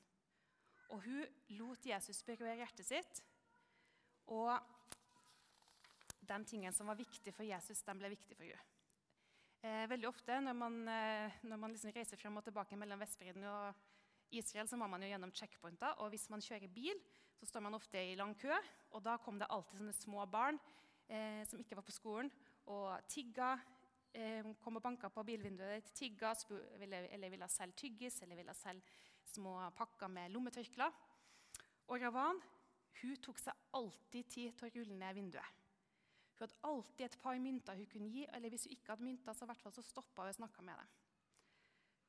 Og 0.96 1.04
hun 1.04 1.26
lot 1.60 1.86
Jesus 1.86 2.24
berøre 2.26 2.56
hjertet 2.62 2.88
sitt. 2.88 3.22
Og 4.32 4.54
de 6.28 6.40
tingene 6.48 6.76
som 6.76 6.88
var 6.88 7.00
viktige 7.00 7.36
for 7.36 7.48
Jesus, 7.48 7.84
de 7.84 7.96
ble 8.00 8.12
viktige 8.12 8.38
for 8.40 8.48
henne. 8.48 8.74
Eh, 9.66 9.88
veldig 9.90 10.08
ofte 10.08 10.36
når 10.44 10.54
man, 10.56 10.76
eh, 10.88 11.38
når 11.44 11.60
man 11.60 11.74
liksom 11.74 11.92
reiser 11.92 12.20
frem 12.20 12.38
og 12.38 12.44
tilbake 12.46 12.78
mellom 12.78 13.00
Vestbredden 13.02 13.44
og 13.44 13.74
Israel, 14.32 14.68
så 14.68 14.78
må 14.78 14.88
man 14.88 15.02
jo 15.02 15.10
gjennom 15.10 15.34
checkpointer. 15.34 15.98
Og 16.04 16.12
hvis 16.14 16.30
man 16.30 16.44
kjører 16.44 16.72
bil, 16.72 17.00
så 17.40 17.50
står 17.50 17.66
man 17.66 17.78
ofte 17.78 17.98
i 17.98 18.16
lang 18.16 18.36
kø. 18.38 18.54
Og 18.92 19.04
da 19.04 19.18
kom 19.18 19.40
det 19.40 19.50
alltid 19.50 19.80
sånne 19.80 19.96
små 19.98 20.26
barn 20.30 20.60
eh, 21.10 21.44
som 21.48 21.60
ikke 21.60 21.76
var 21.80 21.88
på 21.88 21.96
skolen, 21.96 22.32
og 22.68 23.00
tigga 23.08 23.56
kom 24.64 24.80
og 24.80 24.84
banka 24.84 25.10
på 25.14 25.24
bilvinduet 25.28 25.78
ditt, 25.78 25.94
tigga, 25.98 26.34
eller 26.82 27.30
ville 27.30 27.50
selge 27.52 27.78
tyggis 27.84 28.22
eller 28.26 28.40
ville 28.40 28.56
selge 28.58 28.86
små 29.28 29.58
pakker 29.78 30.10
med 30.12 30.34
lommetørklær. 30.34 30.96
Og 31.88 32.02
Ravan 32.02 32.40
hun 33.02 33.18
tok 33.22 33.40
seg 33.40 33.68
alltid 33.78 34.30
tid 34.34 34.56
til 34.58 34.68
å 34.68 34.74
rulle 34.74 34.98
ned 34.98 35.18
vinduet. 35.18 35.58
Hun 36.38 36.46
hadde 36.46 36.62
alltid 36.70 37.04
et 37.08 37.20
par 37.22 37.38
mynter 37.42 37.78
hun 37.78 37.90
kunne 37.90 38.10
gi, 38.14 38.26
eller 38.34 38.54
hvis 38.54 38.68
hun 38.68 38.74
ikke 38.76 38.94
hadde 38.94 39.06
mynter, 39.08 39.34
så, 39.34 39.46
hvert 39.50 39.62
fall 39.62 39.76
så 39.76 39.86
stoppa 39.86 40.26
hun 40.26 40.34
og 40.34 40.38
snakka 40.38 40.66
med 40.66 40.82
dem. 40.82 40.96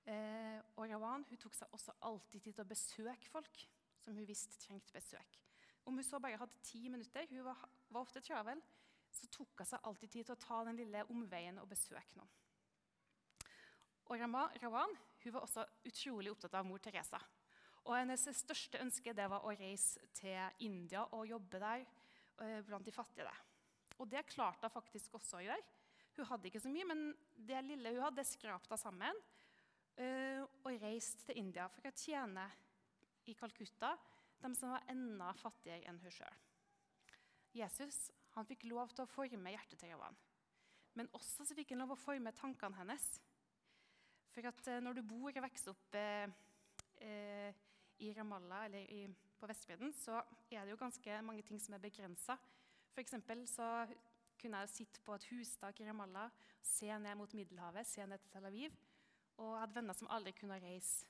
Eh, 0.09 0.59
og 0.77 0.89
Rawan 0.89 1.27
hun 1.29 1.41
tok 1.41 1.57
seg 1.57 1.77
også 1.77 1.95
alltid 2.09 2.45
tid 2.45 2.57
til 2.57 2.65
å 2.65 2.69
besøke 2.69 3.29
folk 3.29 3.63
som 4.01 4.17
hun 4.17 4.29
visste 4.29 4.57
trengte 4.63 4.95
besøk. 4.95 5.39
Om 5.89 6.01
hun 6.01 6.05
så 6.05 6.21
bare 6.21 6.41
hadde 6.41 6.65
ti 6.65 6.89
minutter, 6.93 7.29
hun 7.33 7.45
var, 7.45 7.65
var 7.89 8.05
ofte 8.05 8.21
travel, 8.25 8.61
så 9.19 9.31
tok 9.33 9.63
hun 9.63 9.69
seg 9.69 9.89
alltid 9.89 10.13
tid 10.15 10.29
til 10.29 10.37
å 10.37 10.43
ta 10.43 10.61
den 10.69 10.79
lille 10.79 11.05
omveien 11.13 11.59
og 11.63 11.69
besøke 11.71 12.19
noen. 12.19 12.31
Og 14.09 14.23
Rawan 14.63 14.95
hun 15.25 15.35
var 15.35 15.45
også 15.45 15.67
utrolig 15.89 16.31
opptatt 16.33 16.55
av 16.57 16.67
mor 16.67 16.81
Teresa. 16.81 17.19
Og 17.85 17.97
Hennes 17.97 18.25
største 18.39 18.81
ønske 18.83 19.13
det 19.17 19.27
var 19.31 19.45
å 19.45 19.55
reise 19.57 20.01
til 20.17 20.65
India 20.65 21.05
og 21.17 21.27
jobbe 21.29 21.61
der 21.61 21.85
eh, 21.85 22.61
blant 22.65 22.87
de 22.87 22.95
fattige. 22.95 23.33
Og 23.99 24.09
det 24.09 24.27
klarte 24.31 24.69
hun 24.69 24.75
faktisk 24.75 25.17
også 25.19 25.41
å 25.41 25.45
gjøre. 25.45 25.75
Hun 26.17 26.29
hadde 26.31 26.49
ikke 26.51 26.63
så 26.63 26.71
mye, 26.73 26.87
men 26.89 27.03
det 27.49 27.61
lille 27.67 27.93
hun 27.95 28.05
hadde, 28.09 28.27
skrapte 28.27 28.75
hun 28.75 28.81
sammen 28.81 29.21
uh, 30.01 30.43
og 30.67 30.83
reiste 30.83 31.29
til 31.29 31.39
India 31.39 31.69
for 31.71 31.87
å 31.87 31.95
tjene 31.95 32.47
i 33.31 33.37
Calcutta 33.39 33.93
de 34.43 34.51
som 34.59 34.73
var 34.73 34.87
enda 34.91 35.31
fattigere 35.39 35.87
enn 35.91 36.01
hun 36.03 36.15
sjøl. 36.15 36.41
Jesus 37.55 38.09
han 38.39 38.49
fikk 38.49 38.69
lov 38.71 38.93
til 38.95 39.05
å 39.05 39.11
forme 39.11 39.53
hjertet 39.55 39.81
til 39.81 39.93
Ravan. 39.93 40.17
Men 40.99 41.11
også 41.15 41.47
så 41.47 41.57
fikk 41.57 41.75
han 41.75 41.83
lov 41.83 41.95
å 41.95 42.01
forme 42.01 42.35
tankene 42.37 42.79
hennes. 42.81 43.07
For 44.35 44.47
at 44.51 44.61
uh, 44.71 44.79
når 44.85 44.99
du 44.99 45.07
bor 45.07 45.31
og 45.31 45.45
vokser 45.45 45.73
opp 45.73 45.97
eh, 45.99 47.55
i 48.03 48.13
Ramallah 48.15 48.67
eller 48.67 48.91
i, 48.95 49.05
på 49.39 49.49
Vestbredden, 49.51 49.93
så 49.95 50.21
er 50.51 50.65
det 50.65 50.73
jo 50.73 50.81
ganske 50.81 51.21
mange 51.27 51.43
ting 51.47 51.61
som 51.63 51.75
er 51.75 51.83
begrensa. 51.83 52.39
For 52.95 53.07
så 53.47 53.69
kunne 54.39 54.63
jeg 54.63 54.71
sitte 54.71 55.03
på 55.07 55.15
et 55.15 55.27
hustak 55.33 55.81
i 55.81 55.87
Ramallah, 55.87 56.31
se 56.63 56.91
ned 56.99 57.19
mot 57.19 57.35
Middelhavet, 57.35 57.87
se 57.87 58.07
ned 58.07 58.19
til 58.23 58.31
Tel 58.31 58.47
Aviv. 58.47 58.75
Og 59.39 59.59
hadde 59.61 59.75
venner 59.75 59.95
som 59.95 60.11
aldri 60.11 60.33
kunne 60.35 60.59
reise 60.63 61.07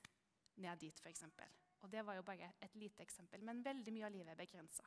ned 0.61 0.81
dit, 0.81 1.01
f.eks. 1.01 1.25
Og 1.85 1.93
det 1.93 2.05
var 2.05 2.19
jo 2.19 2.25
bare 2.27 2.53
et 2.61 2.75
lite 2.77 3.05
eksempel, 3.05 3.45
men 3.45 3.65
veldig 3.65 3.93
mye 3.95 4.09
av 4.09 4.13
livet 4.13 4.33
er 4.33 4.41
begrensa. 4.41 4.85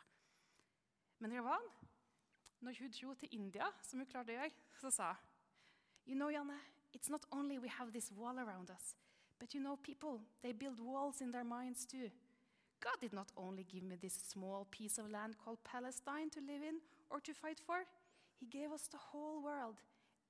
Men 1.22 1.38
Ravan, 1.38 1.70
når 2.62 2.80
hun 2.80 2.92
dro 2.92 3.14
til 3.14 3.30
India, 3.32 3.68
som 3.82 4.00
hun 4.00 4.08
klarte 4.10 4.34
å 4.34 4.38
gjøre, 4.38 4.52
så 4.82 4.92
sa 4.94 5.16
You 6.08 6.16
know, 6.16 6.30
Janne, 6.30 6.58
it's 6.94 7.10
not 7.10 7.26
only 7.32 7.58
we 7.60 7.70
have 7.70 7.92
this 7.92 8.12
wall 8.12 8.40
around 8.40 8.70
us, 8.72 8.96
but 9.40 9.54
you 9.54 9.62
know, 9.62 9.78
people, 9.78 10.22
they 10.42 10.54
build 10.54 10.80
walls 10.80 11.22
in 11.22 11.32
their 11.32 11.44
minds 11.44 11.86
too. 11.86 12.10
God 12.82 13.00
did 13.00 13.14
not 13.14 13.32
only 13.38 13.64
give 13.64 13.84
me 13.84 13.96
this 13.96 14.14
small 14.14 14.66
piece 14.72 14.98
of 14.98 15.12
land 15.12 15.36
called 15.38 15.64
Palestine 15.64 16.30
to 16.32 16.42
live 16.42 16.64
in 16.64 16.82
or 17.10 17.20
to 17.22 17.34
fight 17.34 17.60
for, 17.60 17.86
He 18.40 18.48
gave 18.48 18.72
us 18.72 18.88
the 18.88 18.98
whole 18.98 19.42
world. 19.44 19.78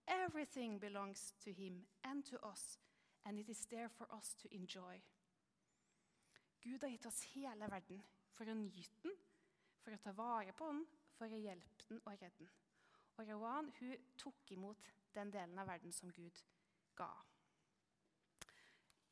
Everything 0.08 0.78
belongs 0.78 1.34
to 1.46 1.52
Him 1.52 1.86
and 2.04 2.26
to 2.26 2.36
us, 2.46 2.78
and 3.26 3.40
it 3.40 3.50
is 3.50 3.66
there 3.72 3.90
for 3.90 4.08
us 4.14 4.36
to 4.42 4.54
enjoy. 4.54 5.00
Gud 6.62 6.82
har 6.82 6.90
gitt 6.90 7.06
oss 7.06 7.24
hele 7.34 7.68
verden 7.72 8.02
for 8.36 8.46
å 8.46 8.54
nyte 8.54 9.00
den, 9.02 9.16
for 9.82 9.96
å 9.96 10.02
ta 10.04 10.12
vare 10.14 10.54
på 10.54 10.68
den, 10.70 10.84
for 11.22 11.30
å 11.30 11.42
hjelpe 11.42 11.86
den 11.86 12.02
og 12.02 12.16
redde 12.16 12.34
den. 12.40 12.50
Og 13.20 13.28
Rowan 13.30 13.70
hun 13.78 14.08
tok 14.18 14.56
imot 14.56 14.90
den 15.14 15.30
delen 15.34 15.60
av 15.62 15.70
verden 15.70 15.94
som 15.94 16.10
Gud 16.16 16.40
ga. 16.98 17.12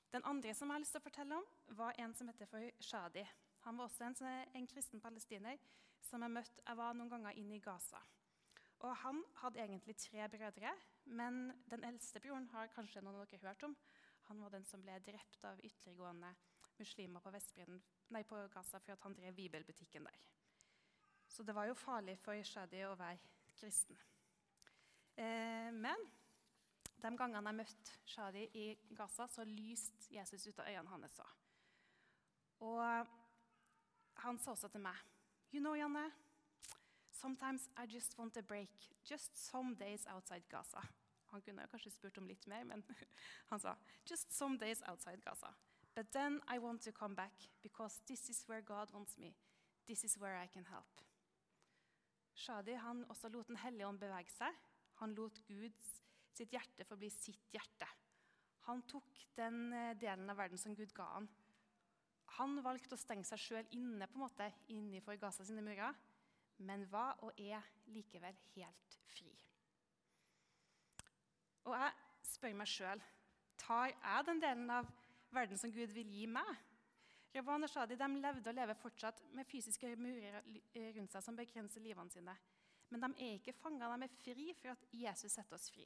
Den 0.10 0.26
andre 0.26 0.56
som 0.58 0.72
jeg 0.72 0.74
har 0.74 0.82
lyst 0.82 0.96
til 0.96 1.04
å 1.04 1.06
fortelle 1.06 1.38
om, 1.38 1.46
var 1.78 2.00
en 2.02 2.16
som 2.18 2.32
heter 2.32 2.50
for 2.50 2.66
Shadi. 2.82 3.26
Han 3.68 3.78
var 3.78 3.86
også 3.86 4.08
en, 4.08 4.16
en 4.58 4.70
kristen 4.72 5.04
palestiner 5.04 5.60
som 6.02 6.24
jeg 6.26 6.34
møtte 6.34 6.64
Jeg 6.66 6.80
var 6.80 6.96
noen 6.98 7.12
ganger 7.12 7.38
inne 7.38 7.60
i 7.60 7.62
Gaza. 7.62 8.02
Og 8.80 8.96
Han 9.04 9.22
hadde 9.44 9.62
egentlig 9.62 9.98
tre 10.00 10.26
brødre, 10.32 10.72
men 11.06 11.52
den 11.70 11.84
eldste 11.84 12.22
broren 12.24 12.48
har 12.56 12.72
kanskje 12.74 13.04
noen 13.04 13.20
av 13.20 13.28
dere 13.30 13.52
hørt 13.52 13.68
om. 13.68 13.76
Han 14.32 14.42
var 14.42 14.56
den 14.56 14.66
som 14.66 14.82
ble 14.82 14.98
drept 15.06 15.46
av 15.46 15.62
ytterliggående 15.62 16.34
muslimer 16.80 17.22
på, 17.22 17.34
nei, 18.16 18.24
på 18.24 18.42
Gaza 18.54 18.80
for 18.80 18.96
at 18.96 19.04
han 19.04 19.18
drev 19.18 19.36
bibelbutikken 19.36 20.08
der. 20.08 20.20
Så 21.30 21.44
det 21.44 21.56
var 21.56 21.70
jo 21.70 21.78
farlig 21.78 22.18
for 22.20 22.38
Shadi 22.44 22.82
å 22.88 22.96
være 22.98 23.20
kristen. 23.60 23.98
Eh, 25.20 25.70
men 25.72 26.08
de 27.00 27.12
gangene 27.16 27.52
jeg 27.52 27.58
møtte 27.60 28.00
Shadi 28.10 28.48
i 28.58 28.66
Gaza, 28.98 29.28
så 29.30 29.46
lyste 29.48 30.10
Jesus 30.12 30.48
ut 30.50 30.60
av 30.60 30.68
øynene 30.72 30.90
hans. 30.90 31.20
Og 32.66 32.82
han 34.24 34.40
sa 34.42 34.52
også 34.52 34.68
til 34.74 34.84
meg 34.84 34.98
You 35.54 35.62
know, 35.62 35.74
Janne, 35.74 36.12
sometimes 37.12 37.70
I 37.78 37.86
just 37.90 38.18
want 38.18 38.38
a 38.38 38.42
break. 38.42 38.70
Just 39.10 39.38
some 39.38 39.76
days 39.76 40.06
outside 40.08 40.44
Gaza. 40.50 40.84
Han 41.32 41.42
kunne 41.42 41.68
kanskje 41.72 41.92
spurt 41.92 42.18
om 42.18 42.28
litt 42.28 42.48
mer, 42.48 42.64
men 42.64 42.84
han 43.50 43.60
sa 43.60 43.76
just 44.06 44.32
some 44.34 44.58
days 44.58 44.84
outside 44.86 45.22
Gaza. 45.26 45.54
But 45.96 46.12
then 46.12 46.42
I 46.48 46.60
want 46.60 46.82
to 46.84 46.92
come 46.92 47.16
back 47.16 47.34
because 47.62 48.02
this 48.08 48.30
is 48.30 48.44
where 48.48 48.62
God 48.62 48.94
wants 48.94 49.18
me. 49.18 49.36
This 49.88 50.04
is 50.04 50.18
where 50.20 50.38
I 50.38 50.48
can 50.48 50.66
help. 50.66 51.09
Shadi 52.40 52.78
han 52.80 53.04
også 53.12 53.32
lot 53.34 53.50
Den 53.50 53.60
hellige 53.60 53.88
ånd 53.88 54.00
bevege 54.00 54.32
seg. 54.32 54.56
Han 55.02 55.16
lot 55.18 55.42
Guds 55.48 55.90
sitt 56.36 56.54
hjerte 56.56 56.86
forbli 56.88 57.10
sitt 57.12 57.52
hjerte. 57.52 57.88
Han 58.70 58.84
tok 58.88 59.10
den 59.36 59.74
eh, 59.74 59.96
delen 60.00 60.30
av 60.32 60.40
verden 60.40 60.60
som 60.62 60.76
Gud 60.78 60.94
ga 60.96 61.08
han. 61.16 61.28
Han 62.38 62.60
valgte 62.64 62.96
å 62.96 63.02
stenge 63.02 63.28
seg 63.28 63.42
sjøl 63.42 63.70
inne 63.76 64.08
på 64.08 64.20
en 64.20 64.24
måte, 64.24 64.48
innenfor 64.72 65.18
Gaza 65.20 65.44
sine 65.48 65.64
murer, 65.66 65.96
men 66.64 66.86
var 66.92 67.18
og 67.26 67.40
er 67.42 67.66
likevel 67.90 68.36
helt 68.54 69.00
fri. 69.10 69.32
Og 71.66 71.74
jeg 71.76 71.96
spør 72.30 72.56
meg 72.60 72.70
sjøl 72.70 73.02
tar 73.60 73.92
jeg 73.92 74.26
den 74.30 74.42
delen 74.42 74.70
av 74.72 74.88
verden 75.36 75.60
som 75.60 75.72
Gud 75.74 75.92
vil 75.94 76.10
gi 76.14 76.28
meg. 76.32 76.48
Ravan 77.36 77.64
og 77.64 77.70
Shadi 77.70 77.98
de 78.00 78.08
levde 78.18 78.50
og 78.50 78.58
lever 78.58 78.78
fortsatt 78.78 79.22
med 79.38 79.48
fysiske 79.48 79.92
murer 80.02 80.40
rundt 80.98 81.14
seg 81.14 81.26
som 81.26 81.38
begrenser 81.38 81.84
livene 81.84 82.10
sine. 82.14 82.36
Men 82.90 83.04
de 83.04 83.10
er 83.22 83.36
ikke 83.38 83.54
fanga, 83.54 83.92
de 83.94 84.08
er 84.08 84.16
fri 84.24 84.48
for 84.58 84.74
at 84.74 84.88
Jesus 84.98 85.36
setter 85.36 85.60
oss 85.60 85.70
fri. 85.70 85.86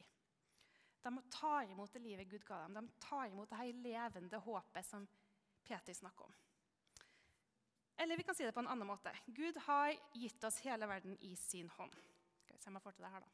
De 1.03 1.11
tar 1.35 1.67
imot 1.67 1.91
det 1.91 1.99
livet 1.99 2.29
Gud 2.31 2.45
ga 2.47 2.61
dem. 2.63 2.77
De 2.79 3.03
tar 3.03 3.27
imot 3.27 3.49
det 3.51 3.59
her 3.59 3.81
levende 3.83 4.39
håpet 4.39 4.87
som 4.87 5.07
Peter 5.67 5.93
snakker 5.93 6.29
om. 6.29 6.35
Eller 7.99 8.17
vi 8.17 8.23
kan 8.23 8.35
si 8.35 8.45
det 8.47 8.53
på 8.55 8.63
en 8.63 8.71
annen 8.71 8.87
måte. 8.87 9.11
Gud 9.27 9.57
har 9.67 9.91
gitt 10.15 10.43
oss 10.47 10.61
hele 10.63 10.87
verden 10.87 11.17
i 11.21 11.35
sin 11.35 11.69
hånd. 11.75 11.93
Skal 12.41 12.55
vi 12.55 12.63
se 12.63 12.71
om 12.71 12.79
jeg 12.79 12.85
får 12.85 12.95
til 12.95 13.05
det 13.05 13.11
her 13.13 13.25
da. 13.25 13.31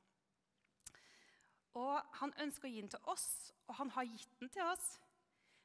Og 1.79 2.17
Han 2.21 2.33
ønsker 2.41 2.67
å 2.67 2.71
gi 2.73 2.81
den 2.81 2.91
til 2.91 3.11
oss, 3.13 3.53
og 3.67 3.75
han 3.77 3.91
har 3.93 4.09
gitt 4.09 4.33
den 4.41 4.49
til 4.49 4.65
oss. 4.65 4.97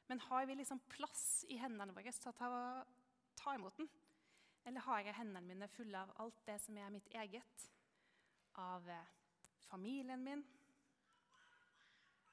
Men 0.07 0.19
har 0.19 0.45
vi 0.45 0.55
liksom 0.55 0.79
plass 0.89 1.45
i 1.49 1.57
hendene 1.57 1.93
våre 1.95 2.11
til 2.13 2.29
å 2.29 2.37
ta, 2.37 2.49
ta 3.39 3.55
imot 3.57 3.77
den? 3.79 3.89
Eller 4.65 4.85
har 4.85 5.01
jeg 5.05 5.17
hendene 5.17 5.45
mine 5.45 5.69
fulle 5.69 6.01
av 6.01 6.13
alt 6.21 6.41
det 6.47 6.57
som 6.61 6.77
er 6.77 6.93
mitt 6.93 7.09
eget? 7.13 7.65
Av 8.61 8.89
eh, 8.89 9.09
familien 9.67 10.23
min, 10.23 10.43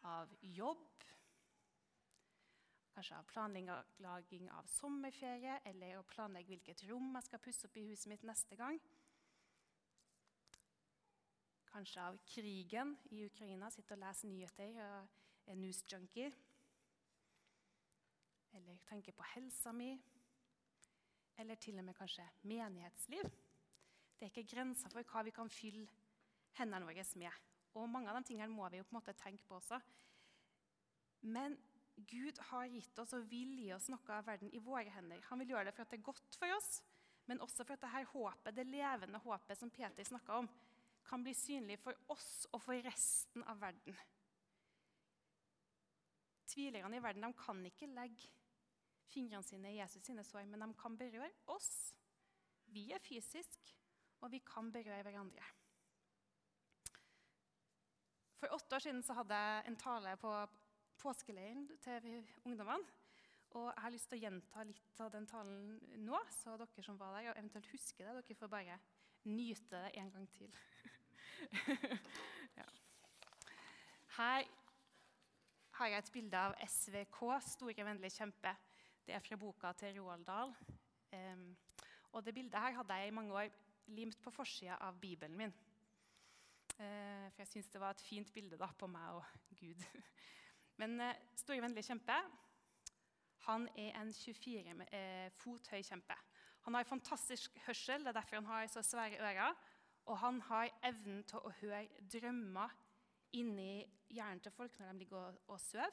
av 0.08 0.30
jobb, 0.40 0.84
kanskje 2.92 3.18
av 3.18 3.28
planlegging 3.32 4.50
av 4.52 4.68
sommerferie, 4.70 5.58
eller 5.68 5.98
å 5.98 6.06
planlegge 6.08 6.54
hvilket 6.54 6.84
rom 6.90 7.12
jeg 7.16 7.28
skal 7.28 7.42
pusse 7.42 7.68
opp 7.68 7.78
i 7.80 7.86
huset 7.88 8.10
mitt 8.12 8.26
neste 8.28 8.58
gang. 8.58 8.80
Kanskje 11.72 12.04
av 12.04 12.18
krigen 12.28 12.96
i 13.16 13.24
Ukraina, 13.24 13.70
sitte 13.72 13.96
og 13.96 14.02
lese 14.04 14.28
nyheter 14.28 14.76
og 14.84 15.48
er 15.48 15.56
news-junkie. 15.56 16.32
Eller 18.52 18.78
tenke 18.88 19.12
på 19.16 19.26
helsa 19.34 19.72
mi. 19.72 19.94
Eller 21.40 21.56
til 21.56 21.78
og 21.78 21.84
med 21.84 21.96
kanskje 21.96 22.26
menighetsliv. 22.42 23.30
Det 24.18 24.28
er 24.28 24.32
ikke 24.32 24.54
grenser 24.54 24.92
for 24.92 25.08
hva 25.08 25.24
vi 25.26 25.34
kan 25.34 25.50
fylle 25.50 25.88
hendene 26.58 26.86
våre 26.86 27.04
med. 27.16 27.42
Og 27.74 27.88
mange 27.88 28.10
av 28.10 28.18
de 28.20 28.28
tingene 28.28 28.52
må 28.52 28.68
vi 28.68 28.78
jo 28.78 28.86
på 28.86 28.94
en 28.94 29.00
måte 29.00 29.16
tenke 29.16 29.44
på 29.48 29.56
også. 29.56 29.80
Men 31.22 31.56
Gud 31.96 32.38
har 32.50 32.68
gitt 32.72 32.98
oss 32.98 33.14
og 33.16 33.28
vil 33.30 33.54
gi 33.58 33.70
oss 33.74 33.88
noe 33.92 34.16
av 34.16 34.26
verden 34.26 34.52
i 34.52 34.60
våre 34.62 34.90
hender. 34.92 35.22
Han 35.28 35.40
vil 35.42 35.54
gjøre 35.54 35.68
det 35.68 35.74
for 35.76 35.84
at 35.84 35.92
det 35.92 36.00
er 36.00 36.08
godt 36.08 36.38
for 36.40 36.56
oss, 36.56 36.70
men 37.28 37.40
også 37.44 37.64
for 37.64 37.76
at 37.76 37.84
dette 37.84 38.04
håpet, 38.12 38.56
det 38.56 38.66
levende 38.68 39.20
håpet 39.22 39.58
som 39.58 39.70
Peter 39.70 40.04
snakka 40.04 40.40
om, 40.42 40.48
kan 41.06 41.22
bli 41.24 41.34
synlig 41.36 41.78
for 41.82 41.96
oss 42.14 42.46
og 42.52 42.62
for 42.62 42.78
resten 42.86 43.44
av 43.50 43.60
verden. 43.62 43.96
Tvilerne 46.52 46.98
i 46.98 47.02
verden 47.02 47.26
de 47.26 47.32
kan 47.38 47.60
ikke 47.68 47.90
legge 47.92 48.30
fingrene 49.12 49.44
sine 49.46 49.72
i 49.72 49.78
Jesus 49.78 50.04
sine 50.06 50.24
sår, 50.26 50.46
men 50.48 50.64
de 50.64 50.70
kan 50.80 50.96
berøre 50.98 51.30
oss. 51.52 51.92
Vi 52.72 52.88
er 52.94 53.02
fysisk, 53.04 53.74
og 54.22 54.32
vi 54.32 54.40
kan 54.46 54.70
berøre 54.72 55.02
hverandre. 55.04 55.44
For 58.40 58.56
åtte 58.56 58.74
år 58.74 58.82
siden 58.82 59.04
så 59.06 59.14
hadde 59.14 59.38
jeg 59.38 59.66
en 59.70 59.78
tale 59.78 60.16
på 60.18 60.32
påskeleiren 60.98 61.68
til 61.82 62.08
ungdommene. 62.44 62.98
Og 63.52 63.68
jeg 63.68 63.82
har 63.84 63.92
lyst 63.92 64.08
til 64.08 64.16
å 64.16 64.22
gjenta 64.22 64.64
litt 64.64 65.00
av 65.04 65.10
den 65.12 65.26
talen 65.28 65.76
nå, 66.06 66.16
så 66.32 66.56
dere 66.56 66.84
som 66.84 66.96
var 66.98 67.18
der, 67.18 67.28
og 67.30 67.36
eventuelt 67.36 67.68
husker 67.74 68.08
det, 68.08 68.22
dere 68.22 68.38
får 68.38 68.50
bare 68.54 68.78
nyte 69.28 69.76
det 69.76 69.90
en 70.00 70.10
gang 70.14 70.28
til. 70.32 70.54
ja. 72.58 72.66
Her 74.16 74.48
har 75.78 75.92
jeg 75.92 76.02
et 76.02 76.12
bilde 76.14 76.40
av 76.48 76.56
SVK, 76.64 77.20
Store 77.44 77.86
vennlige 77.86 78.16
kjempe. 78.16 78.56
Det 79.06 79.14
er 79.14 79.22
fra 79.22 79.36
boka 79.36 79.72
til 79.74 79.98
Roald 79.98 80.24
Dahl. 80.24 80.52
Um, 81.12 81.56
og 82.12 82.24
det 82.24 82.34
bildet 82.34 82.60
her 82.60 82.76
hadde 82.76 82.94
jeg 82.94 83.08
i 83.08 83.14
mange 83.14 83.34
år 83.34 83.48
limt 83.86 84.18
på 84.22 84.30
forsida 84.30 84.76
av 84.80 85.00
Bibelen 85.00 85.36
min. 85.36 85.54
Uh, 86.78 87.26
for 87.32 87.42
jeg 87.42 87.50
syns 87.50 87.72
det 87.72 87.80
var 87.82 87.96
et 87.96 88.04
fint 88.04 88.30
bilde 88.32 88.58
da, 88.60 88.68
på 88.78 88.86
meg 88.86 89.18
og 89.18 89.24
Gud. 89.58 89.82
Men 90.80 91.00
uh, 91.00 91.10
Store 91.36 91.60
vennlige 91.64 91.90
kjempe 91.90 92.20
han 93.42 93.66
er 93.74 93.98
en 93.98 94.12
24 94.14 94.76
uh, 94.78 95.32
fot 95.34 95.72
høy 95.72 95.82
kjempe. 95.82 96.16
Han 96.62 96.78
har 96.78 96.86
fantastisk 96.86 97.58
hørsel, 97.66 98.04
det 98.04 98.12
er 98.12 98.20
derfor 98.20 98.38
han 98.38 98.50
har 98.52 98.70
så 98.70 98.84
svære 98.86 99.18
ører. 99.18 99.58
Og 100.06 100.18
han 100.18 100.40
har 100.46 100.70
evnen 100.86 101.24
til 101.26 101.42
å 101.42 101.50
høre 101.58 101.88
drømmer 102.10 102.70
inni 103.38 103.82
hjernen 104.10 104.42
til 104.42 104.54
folk 104.54 104.78
når 104.78 104.92
de 104.92 105.02
ligger 105.02 105.18
og, 105.18 105.42
og 105.48 105.60
sover. 105.62 105.90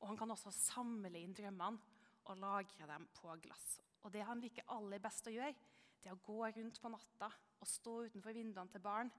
Og 0.00 0.10
han 0.10 0.18
kan 0.20 0.32
også 0.32 0.52
samle 0.54 1.18
inn 1.18 1.34
drømmene 1.36 1.94
og 2.26 2.40
lagre 2.42 2.88
dem 2.90 3.06
på 3.16 3.34
glass. 3.42 3.78
Og 4.04 4.12
det 4.14 4.24
han 4.26 4.42
liker 4.42 4.66
aller 4.74 5.02
best 5.02 5.26
å 5.26 5.34
gjøre, 5.34 5.54
det 6.02 6.10
er 6.10 6.16
å 6.16 6.22
gå 6.22 6.38
rundt 6.44 6.80
på 6.82 6.90
natta 6.92 7.30
og 7.60 7.70
stå 7.70 7.96
utenfor 8.06 8.36
vinduene 8.36 8.70
til 8.70 8.82
barn 8.84 9.10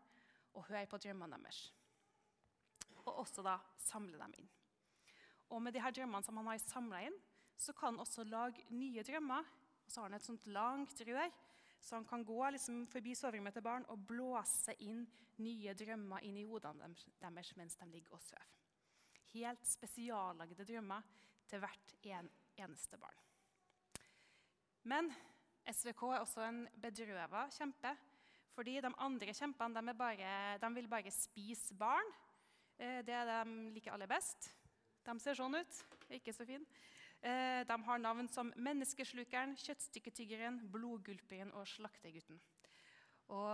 og 0.54 0.68
høre 0.70 0.88
på 0.90 1.00
drømmene 1.02 1.40
deres. 1.42 1.64
Og 3.06 3.24
også 3.24 3.44
da 3.46 3.58
samle 3.82 4.20
dem 4.20 4.36
inn. 4.40 4.50
Og 5.56 5.62
med 5.64 5.74
de 5.74 5.82
her 5.82 5.96
drømmene 5.96 6.26
som 6.26 6.38
han 6.40 6.50
har 6.52 6.60
samla 6.62 7.02
inn, 7.08 7.18
så 7.58 7.74
kan 7.74 7.96
han 7.96 8.04
også 8.04 8.26
lage 8.28 8.66
nye 8.76 9.04
drømmer. 9.04 9.46
Og 9.86 9.92
så 9.92 10.02
har 10.02 10.10
han 10.10 10.18
et 10.18 10.28
sånt 10.28 10.48
langt 10.52 11.02
rør, 11.08 11.32
så 11.82 11.96
han 11.96 12.06
kan 12.06 12.26
gå 12.28 12.50
liksom 12.52 12.82
forbi 12.92 13.16
soverommet 13.16 13.56
til 13.56 13.64
barn 13.64 13.86
og 13.94 14.04
blåse 14.10 14.76
inn 14.84 15.06
nye 15.44 15.76
drømmer 15.78 16.26
inn 16.28 16.40
i 16.42 16.46
hodene 16.48 16.90
deres 17.22 17.54
mens 17.56 17.78
de 17.80 17.88
ligger 17.92 18.18
og 18.18 18.24
sover. 18.26 18.48
Helt 19.34 19.66
spesiallagde 19.68 20.66
drømmer 20.66 21.06
til 21.48 21.64
hvert 21.64 21.96
en, 22.04 22.30
eneste 22.58 23.00
barn. 23.00 23.24
Men 24.88 25.10
SVK 25.68 26.04
er 26.14 26.22
også 26.22 26.46
en 26.48 26.62
bedrøva 26.82 27.48
kjempe. 27.52 27.96
Fordi 28.58 28.80
de 28.82 28.90
andre 28.98 29.34
kjempene 29.38 29.82
de, 29.86 29.94
bare, 29.94 30.30
de 30.58 30.70
vil 30.74 30.88
bare 30.90 31.12
spise 31.14 31.76
barn. 31.78 32.14
Eh, 32.80 33.04
det 33.06 33.14
er 33.14 33.28
det 33.30 33.42
de 33.46 33.74
liker 33.76 33.94
aller 33.94 34.10
best. 34.10 34.50
De 35.06 35.14
ser 35.22 35.38
sånn 35.38 35.60
ut. 35.60 35.82
Ikke 36.18 36.34
så 36.34 36.48
fin. 36.48 36.66
Eh, 37.22 37.62
de 37.68 37.78
har 37.86 38.02
navn 38.02 38.30
som 38.32 38.50
Menneskeslukeren, 38.56 39.56
Kjøttstykketyggeren, 39.62 40.62
Blodgulperen 40.74 41.54
og 41.54 41.68
Slaktegutten. 41.70 42.40
Og 43.36 43.52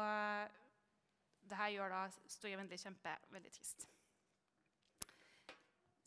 det 1.44 1.52
dette 1.52 1.72
gjør 1.74 1.92
da 1.92 2.06
Store 2.32 2.58
vennlige 2.62 2.86
kjempe 2.86 3.18
veldig 3.34 3.52
trist. 3.52 3.88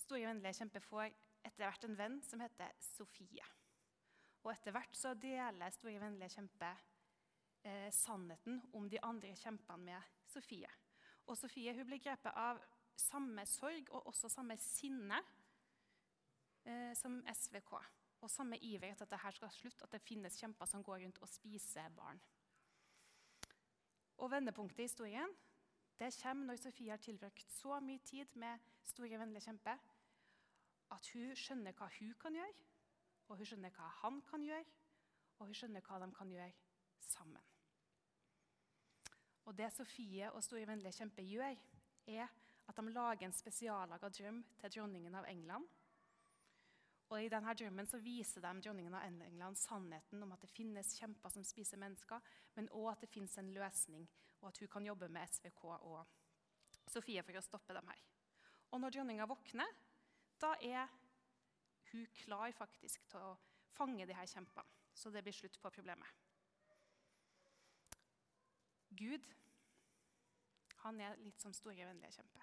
Store 0.07 0.29
vennlige 0.29 0.55
kjempe 0.61 0.81
får 0.85 1.09
etter 1.43 1.65
hvert 1.65 1.85
en 1.89 1.97
venn 1.99 2.21
som 2.23 2.39
heter 2.39 2.75
Sofie. 2.79 3.47
Og 4.45 4.53
etter 4.53 4.71
hvert 4.71 4.95
så 4.95 5.17
deler 5.19 5.73
Store 5.75 5.99
vennlige 5.99 6.37
kjempe 6.37 6.69
eh, 7.67 7.89
sannheten 7.91 8.61
om 8.79 8.87
de 8.87 9.01
andre 9.03 9.33
kjempene 9.35 9.83
med 9.89 10.13
Sofie. 10.31 10.71
Og 11.27 11.35
Sofie 11.41 11.75
hun 11.75 11.89
blir 11.89 11.99
grepet 12.05 12.39
av 12.39 12.61
samme 12.97 13.43
sorg 13.51 13.91
og 13.91 14.07
også 14.13 14.31
samme 14.31 14.55
sinne 14.63 15.19
eh, 16.63 16.95
som 16.95 17.19
SVK. 17.35 17.75
Og 18.23 18.31
samme 18.31 18.61
iver 18.63 18.93
etter 18.93 19.09
at 19.09 19.17
dette 19.17 19.35
skal 19.41 19.55
slutte, 19.57 19.89
at 19.89 19.99
det 19.99 20.05
finnes 20.07 20.39
kjemper 20.39 20.71
som 20.71 20.87
går 20.87 21.03
rundt 21.03 21.19
og 21.19 21.33
spiser 21.35 21.91
barn. 21.99 22.23
Og 24.23 24.31
Vendepunktet 24.31 24.85
i 24.85 24.87
historien 24.87 25.35
det 25.99 26.15
kommer 26.23 26.53
når 26.53 26.63
Sofie 26.63 26.95
har 26.95 27.03
tilbrakt 27.03 27.51
så 27.59 27.81
mye 27.83 28.07
tid 28.07 28.39
med 28.39 28.63
store, 28.87 29.19
vennlige 29.19 29.49
kjemper 29.51 29.83
at 30.97 31.11
hun 31.13 31.37
skjønner 31.37 31.77
hva 31.77 31.89
hun 31.99 32.15
kan 32.21 32.35
gjøre, 32.39 32.67
og 33.29 33.39
hun 33.39 33.49
skjønner 33.49 33.75
hva 33.77 33.91
han 34.03 34.21
kan 34.31 34.45
gjøre, 34.45 34.67
og 35.39 35.47
hun 35.47 35.57
skjønner 35.57 35.85
hva 35.87 36.01
de 36.03 36.11
kan 36.17 36.33
gjøre 36.33 36.53
sammen. 37.05 37.53
Og 39.47 39.55
Det 39.55 39.71
Sofie 39.73 40.33
og 40.33 40.43
Store 40.43 40.67
vennlige 40.67 40.99
Kjempe 40.99 41.23
gjør, 41.23 41.57
er 42.07 42.29
at 42.67 42.77
de 42.77 42.91
lager 42.91 43.27
en 43.27 43.35
spesiallaga 43.35 44.09
drøm 44.11 44.41
til 44.61 44.73
dronningen 44.75 45.15
av 45.15 45.29
England 45.31 45.69
og 47.07 47.23
I 47.23 47.31
denne 47.31 47.53
drømmen 47.55 47.87
så 47.87 48.01
viser 48.03 48.43
de 48.43 48.51
dronningen 48.65 48.95
av 48.99 49.05
England 49.07 49.59
sannheten 49.61 50.25
om 50.25 50.33
at 50.35 50.43
det 50.43 50.51
finnes 50.51 50.91
kjemper 50.99 51.31
som 51.31 51.45
spiser 51.47 51.79
mennesker, 51.79 52.23
men 52.57 52.71
òg 52.75 52.89
at 52.93 53.05
det 53.05 53.13
finnes 53.13 53.37
en 53.39 53.53
løsning, 53.55 54.09
og 54.41 54.49
at 54.51 54.59
hun 54.59 54.71
kan 54.73 54.89
jobbe 54.89 55.09
med 55.15 55.31
SVK 55.31 55.63
og 55.77 56.01
Sofie 56.91 57.23
for 57.23 57.39
å 57.39 57.45
stoppe 57.45 57.77
dem 57.77 57.87
her. 57.93 58.03
Og 58.75 58.83
når 58.83 58.97
dronninga 58.97 59.29
våkner, 59.31 59.71
da 60.41 60.55
er 60.61 60.87
hun 61.93 62.07
klar 62.23 62.53
faktisk 62.53 63.07
til 63.11 63.23
å 63.23 63.37
fange 63.77 64.07
de 64.07 64.17
her 64.17 64.29
kjempene. 64.29 64.65
Så 64.97 65.11
det 65.13 65.23
blir 65.25 65.37
slutt 65.37 65.59
på 65.61 65.71
problemet. 65.71 66.09
Gud 68.97 69.27
han 70.87 71.01
er 71.03 71.19
litt 71.19 71.43
som 71.43 71.53
store, 71.57 71.87
vennlige 71.89 72.15
kjempe. 72.15 72.43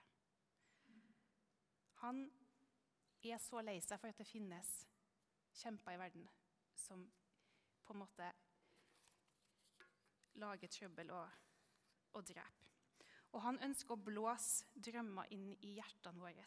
Han 2.04 2.26
er 3.24 3.40
så 3.40 3.62
lei 3.64 3.78
seg 3.82 4.02
for 4.02 4.12
at 4.12 4.20
det 4.20 4.28
finnes 4.28 4.72
kjemper 5.62 5.96
i 5.96 6.02
verden 6.02 6.26
som 6.76 7.06
på 7.86 7.96
en 7.96 8.02
måte 8.02 8.28
lager 10.44 10.72
trøbbel 10.76 11.14
og, 11.16 11.40
og 12.18 12.28
dreper. 12.28 12.60
Og 13.34 13.42
han 13.42 13.62
ønsker 13.66 13.96
å 13.96 14.04
blåse 14.04 14.68
drømmer 14.76 15.32
inn 15.34 15.54
i 15.66 15.78
hjertene 15.78 16.22
våre. 16.22 16.44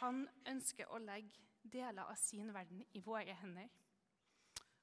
Han 0.00 0.26
ønsker 0.48 0.90
å 0.92 1.00
legge 1.02 1.44
deler 1.62 2.04
av 2.04 2.16
sin 2.20 2.52
verden 2.54 2.84
i 2.94 3.02
våre 3.02 3.34
hender. 3.40 3.68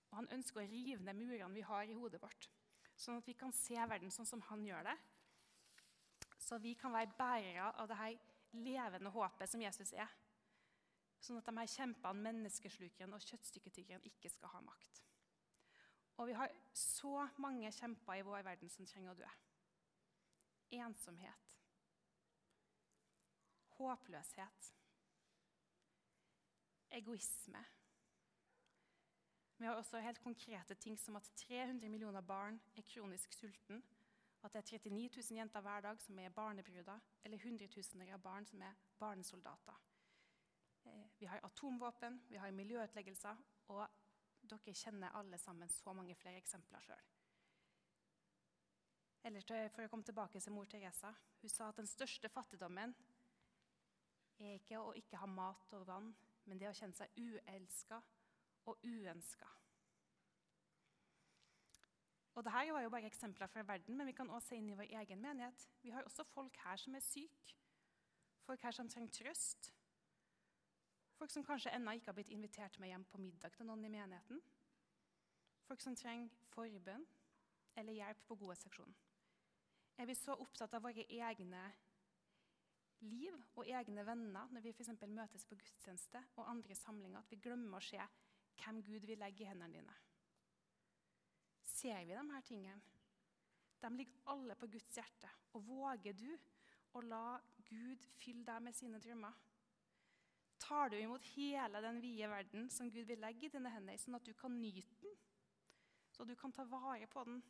Og 0.10 0.18
han 0.20 0.30
ønsker 0.36 0.62
å 0.62 0.68
rive 0.68 1.04
ned 1.04 1.18
murene 1.18 1.54
vi 1.56 1.66
har 1.66 1.90
i 1.90 1.96
hodet 1.98 2.22
vårt, 2.22 2.50
sånn 2.96 3.22
at 3.22 3.28
vi 3.28 3.34
kan 3.38 3.54
se 3.56 3.78
verden 3.78 4.12
sånn 4.14 4.30
som 4.30 4.44
han 4.50 4.66
gjør 4.66 4.90
det. 4.90 4.98
Så 6.44 6.60
vi 6.62 6.76
kan 6.78 6.94
være 6.94 7.16
bærere 7.18 7.72
av 7.80 7.88
det 7.90 7.98
her 7.98 8.20
levende 8.54 9.14
håpet 9.14 9.50
som 9.50 9.64
Jesus 9.64 9.94
er 9.96 10.12
sånn 11.24 11.40
at 11.40 11.48
de 11.48 11.56
her 11.56 11.72
kjempene, 11.72 12.24
menneskeslukeren 12.28 13.16
og 13.16 13.24
kjøttstykketyggeren, 13.24 14.04
ikke 14.10 14.32
skal 14.32 14.52
ha 14.58 14.62
makt. 14.66 15.02
Og 16.20 16.30
vi 16.30 16.36
har 16.38 16.52
så 16.78 17.28
mange 17.42 17.72
kjemper 17.74 18.20
i 18.20 18.26
vår 18.28 18.44
verden 18.46 18.70
som 18.70 18.88
trenger 18.88 19.14
å 19.14 19.20
dø. 19.22 19.30
Ensomhet. 20.78 21.50
Håpløshet. 23.78 24.74
Egoisme. 26.94 27.66
Vi 29.58 29.66
har 29.66 29.76
også 29.76 30.00
helt 30.00 30.22
konkrete 30.22 30.76
ting 30.76 31.00
som 31.00 31.16
at 31.16 31.32
300 31.36 31.90
millioner 31.90 32.22
barn 32.22 32.62
er 32.76 32.82
kronisk 32.82 33.34
sulten, 33.34 33.84
at 34.44 34.54
det 34.54 34.60
er 34.60 34.78
39 34.90 35.10
000 35.30 35.38
jenter 35.38 35.62
hver 35.62 35.82
dag 35.82 36.02
som 36.02 36.20
er 36.20 36.30
barnebruder, 36.30 37.00
eller 37.24 37.44
hundretusener 37.44 38.14
av 38.14 38.20
barn 38.22 38.46
som 38.46 38.62
er 38.62 38.74
barnesoldater. 39.00 39.80
Eh, 40.86 41.06
vi 41.20 41.26
har 41.26 41.40
atomvåpen, 41.44 42.22
vi 42.30 42.38
har 42.38 42.52
miljøutleggelser, 42.52 43.36
og 43.68 43.88
dere 44.44 44.74
kjenner 44.76 45.16
alle 45.16 45.38
sammen 45.38 45.70
så 45.70 45.94
mange 45.94 46.16
flere 46.16 46.38
eksempler 46.38 46.84
sjøl. 46.84 47.10
For 49.24 49.86
å 49.86 49.88
komme 49.88 50.04
tilbake 50.04 50.40
til 50.44 50.52
mor 50.52 50.68
Teresa. 50.68 51.14
Hun 51.42 51.50
sa 51.50 51.70
at 51.70 51.78
den 51.80 51.88
største 51.88 52.30
fattigdommen 52.30 52.92
er 54.40 54.58
ikke 54.58 54.82
å 54.82 54.92
ikke 55.00 55.22
ha 55.22 55.30
mat 55.32 55.72
og 55.78 55.88
vann, 55.88 56.10
men 56.46 56.60
det 56.60 56.70
å 56.70 56.76
kjenne 56.78 56.98
seg 56.98 57.20
uelska 57.20 58.00
og 58.70 58.88
uønska. 58.88 59.50
Og 62.34 62.42
Dette 62.46 62.74
var 62.74 62.82
jo 62.82 62.90
bare 62.90 63.08
eksempler 63.12 63.48
fra 63.48 63.62
verden, 63.68 63.98
men 63.98 64.10
vi 64.10 64.16
kan 64.18 64.30
også 64.30 64.54
se 64.54 64.58
inn 64.58 64.72
i 64.74 64.78
vår 64.78 64.90
egen 65.04 65.22
menighet. 65.22 65.68
Vi 65.84 65.94
har 65.94 66.04
også 66.08 66.26
folk 66.34 66.58
her 66.66 66.82
som 66.82 66.96
er 66.98 67.06
syke, 67.06 67.58
folk 68.48 68.64
her 68.66 68.74
som 68.74 68.90
trenger 68.90 69.14
trøst, 69.14 69.74
Folk 71.24 71.32
som 71.32 71.46
kanskje 71.48 71.72
ennå 71.72 71.94
ikke 71.96 72.10
har 72.10 72.16
blitt 72.18 72.32
invitert 72.36 72.76
med 72.84 72.90
hjem 72.90 73.04
på 73.08 73.20
middag 73.22 73.54
til 73.56 73.68
noen 73.70 73.86
i 73.86 73.92
menigheten. 73.94 74.42
Folk 75.64 75.80
som 75.80 75.96
trenger 75.96 76.34
forbønn 76.52 77.06
eller 77.80 77.96
hjelp 77.96 78.26
på 78.28 78.36
gode 78.42 78.58
seksjonen. 78.60 78.96
Er 79.98 80.10
vi 80.10 80.18
så 80.20 80.36
opptatt 80.36 80.74
av 80.76 80.84
våre 80.84 81.06
egne 81.08 81.62
liv 83.04 83.36
og 83.56 83.68
egne 83.68 84.06
venner 84.08 84.50
når 84.52 84.64
vi 84.64 84.74
f.eks. 84.74 84.94
møtes 85.08 85.46
på 85.48 85.58
gudstjeneste 85.60 86.22
og 86.38 86.50
andre 86.50 86.76
samlinger, 86.78 87.20
at 87.20 87.32
vi 87.32 87.42
glemmer 87.44 87.80
å 87.80 87.86
se 87.86 88.00
hvem 88.62 88.82
Gud 88.86 89.06
vil 89.08 89.20
legge 89.20 89.44
i 89.44 89.50
hendene 89.50 89.80
dine? 89.80 89.96
Ser 91.74 92.04
vi 92.06 92.16
de 92.16 92.26
her 92.32 92.46
tingene? 92.48 92.82
De 93.84 93.90
ligger 93.92 94.30
alle 94.32 94.56
på 94.56 94.70
Guds 94.72 94.96
hjerte. 94.96 95.30
Og 95.54 95.66
våger 95.68 96.16
du 96.16 96.30
å 96.96 97.02
la 97.04 97.40
Gud 97.68 98.06
fylle 98.22 98.46
deg 98.48 98.64
med 98.64 98.78
sine 98.78 99.02
drømmer? 99.04 99.34
Tar 100.64 100.94
du 100.94 100.96
imot 100.96 101.26
hele 101.34 101.82
den 101.84 102.00
vide 102.00 102.30
verden 102.32 102.70
som 102.72 102.92
Gud 102.92 103.10
vil 103.10 103.20
legge 103.20 103.50
i 103.50 103.52
dine 103.52 103.72
hender, 103.74 104.00
sånn 104.00 104.16
at 104.16 104.24
du 104.24 104.32
kan 104.38 104.56
nyte 104.56 104.96
den, 105.02 105.18
så 106.14 106.24
du 106.24 106.36
kan 106.40 106.54
ta 106.56 106.64
vare 106.70 107.10
på 107.12 107.26
den, 107.28 107.42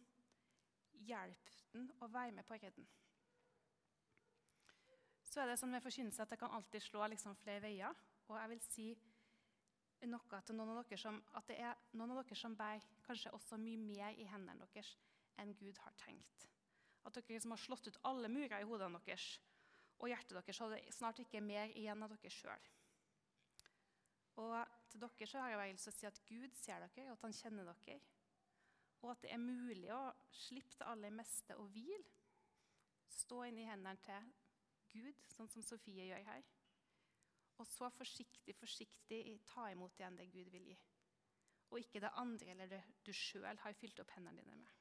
hjelpe 1.04 1.54
den 1.74 1.90
og 2.00 2.14
være 2.14 2.32
med 2.34 2.48
på 2.48 2.56
å 2.56 2.62
redde 2.64 2.80
den? 2.80 2.90
Så 5.34 5.42
er 5.42 5.50
det 5.50 5.58
sånn 5.58 5.72
med 5.74 5.82
forkynnelse 5.82 6.22
at 6.22 6.30
det 6.30 6.38
kan 6.38 6.52
alltid 6.54 6.84
slå 6.86 7.08
liksom 7.10 7.34
flere 7.42 7.64
veier. 7.64 8.02
Og 8.30 8.36
jeg 8.38 8.50
vil 8.52 8.60
si 8.68 8.84
noe 10.06 10.42
til 10.46 10.58
noen 10.60 10.74
av 10.76 10.84
dere 10.84 11.00
som, 11.02 11.18
at 11.40 11.48
det 11.50 11.56
er 11.58 11.80
noen 11.98 12.14
av 12.14 12.20
dere 12.22 12.38
som 12.38 12.58
bærer 12.60 12.86
kanskje 13.08 13.32
også 13.34 13.58
mye 13.58 13.80
mer 13.82 14.20
i 14.20 14.28
hendene 14.30 14.68
deres 14.76 14.92
enn 15.42 15.56
Gud 15.58 15.80
har 15.82 15.96
tenkt. 15.98 16.46
At 17.08 17.18
dere 17.18 17.34
liksom 17.34 17.56
har 17.56 17.64
slått 17.64 17.90
ut 17.90 17.98
alle 18.12 18.30
murer 18.30 18.60
i 18.62 18.68
hodene 18.70 19.02
deres, 19.08 19.26
og 19.98 20.12
hjertet 20.12 20.38
deres 20.38 20.62
hadde 20.62 20.80
snart 20.94 21.24
ikke 21.24 21.42
mer 21.42 21.74
igjen 21.74 22.06
av 22.06 22.14
dere 22.14 22.34
sjøl. 22.36 22.70
Og 24.44 24.54
til 24.92 25.02
dere 25.02 25.32
så 25.32 25.42
har 25.42 25.56
jeg 25.56 25.74
lyst 25.74 25.90
til 25.90 25.96
å 25.96 25.98
si 25.98 26.12
at 26.12 26.22
Gud 26.30 26.62
ser 26.62 26.86
dere, 26.86 27.10
og 27.10 27.18
at 27.18 27.26
han 27.26 27.38
kjenner 27.40 27.74
dere. 27.74 27.98
Og 29.02 29.16
at 29.16 29.26
det 29.26 29.34
er 29.34 29.42
mulig 29.42 29.90
å 29.98 30.04
slippe 30.46 30.78
det 30.78 30.94
aller 30.94 31.18
meste 31.18 31.58
og 31.58 31.74
hvile. 31.74 32.06
Stå 33.10 33.48
inn 33.50 33.64
i 33.64 33.66
hendene 33.66 33.98
til 34.06 34.32
Gud, 34.94 35.24
sånn 35.34 35.50
som 35.50 35.66
Sofie 35.66 36.06
gjør 36.10 36.26
her. 36.28 36.46
Og 37.62 37.68
så 37.70 37.90
forsiktig, 37.94 38.56
forsiktig 38.58 39.22
ta 39.50 39.68
imot 39.72 39.98
igjen 40.00 40.18
det 40.18 40.30
Gud 40.34 40.50
vil 40.54 40.70
gi. 40.72 40.78
Og 41.74 41.82
ikke 41.82 42.02
det 42.04 42.14
andre 42.22 42.54
eller 42.54 42.70
det 42.70 42.82
du 43.06 43.12
sjøl 43.16 43.60
har 43.64 43.78
fylt 43.78 44.02
opp 44.04 44.14
hendene 44.14 44.42
dine 44.42 44.58
med. 44.60 44.80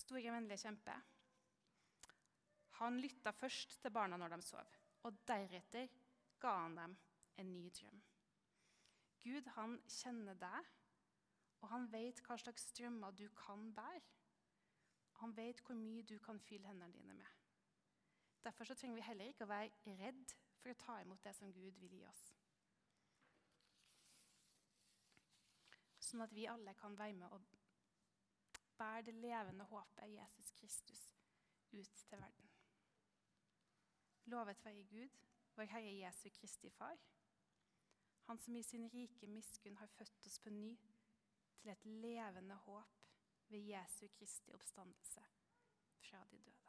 Store, 0.00 0.30
vennlige 0.34 0.62
kjempe. 0.64 0.94
Han 2.80 2.98
lytta 3.02 3.32
først 3.36 3.76
til 3.82 3.92
barna 3.94 4.16
når 4.18 4.34
de 4.34 4.42
sov, 4.46 4.76
og 5.06 5.18
deretter 5.28 5.90
ga 6.40 6.54
han 6.62 6.78
dem 6.78 6.96
en 7.42 7.52
ny 7.52 7.66
drøm. 7.76 7.98
Gud 9.20 9.50
han 9.56 9.76
kjenner 9.84 10.38
deg, 10.40 10.70
og 11.60 11.68
han 11.74 11.90
vet 11.92 12.22
hva 12.24 12.38
slags 12.40 12.70
drømmer 12.78 13.12
du 13.18 13.26
kan 13.36 13.68
bære. 13.76 14.06
Han 15.20 15.36
vet 15.36 15.60
hvor 15.66 15.76
mye 15.76 16.02
du 16.02 16.18
kan 16.18 16.40
fylle 16.40 16.68
hendene 16.68 16.92
dine 16.92 17.14
med. 17.14 17.26
Derfor 18.44 18.64
så 18.64 18.74
trenger 18.74 18.94
vi 18.96 19.04
heller 19.04 19.24
ikke 19.28 19.44
å 19.44 19.50
være 19.50 19.96
redd 20.00 20.36
for 20.60 20.72
å 20.72 20.78
ta 20.80 21.00
imot 21.02 21.24
det 21.24 21.34
som 21.36 21.52
Gud 21.52 21.76
vil 21.80 21.98
gi 21.98 22.04
oss. 22.08 22.22
Sånn 26.00 26.24
at 26.24 26.32
vi 26.34 26.48
alle 26.48 26.72
kan 26.74 26.96
være 26.98 27.18
med 27.20 27.36
og 27.36 27.44
bære 28.80 29.04
det 29.10 29.14
levende 29.20 29.64
håpet 29.68 30.14
Jesus 30.14 30.52
Kristus 30.56 31.02
ut 31.72 32.00
til 32.08 32.18
verden. 32.18 32.48
Lovet 34.32 34.64
være 34.64 34.88
Gud, 34.88 35.20
vår 35.56 35.68
Herre 35.74 35.92
Jesu 35.98 36.28
Kristi 36.34 36.70
Far, 36.70 36.96
Han 38.30 38.38
som 38.38 38.56
i 38.56 38.62
sin 38.62 38.84
rike 38.92 39.26
miskunn 39.26 39.76
har 39.76 39.86
født 39.86 40.26
oss 40.26 40.38
på 40.38 40.50
ny 40.54 40.76
til 41.58 41.70
et 41.70 41.84
levende 41.84 42.54
håp 42.54 42.99
ved 43.50 43.60
Jesu 43.60 44.08
Kristi 44.08 44.52
oppstandelse 44.52 45.20
fra 45.98 46.24
de 46.30 46.38
døde. 46.38 46.59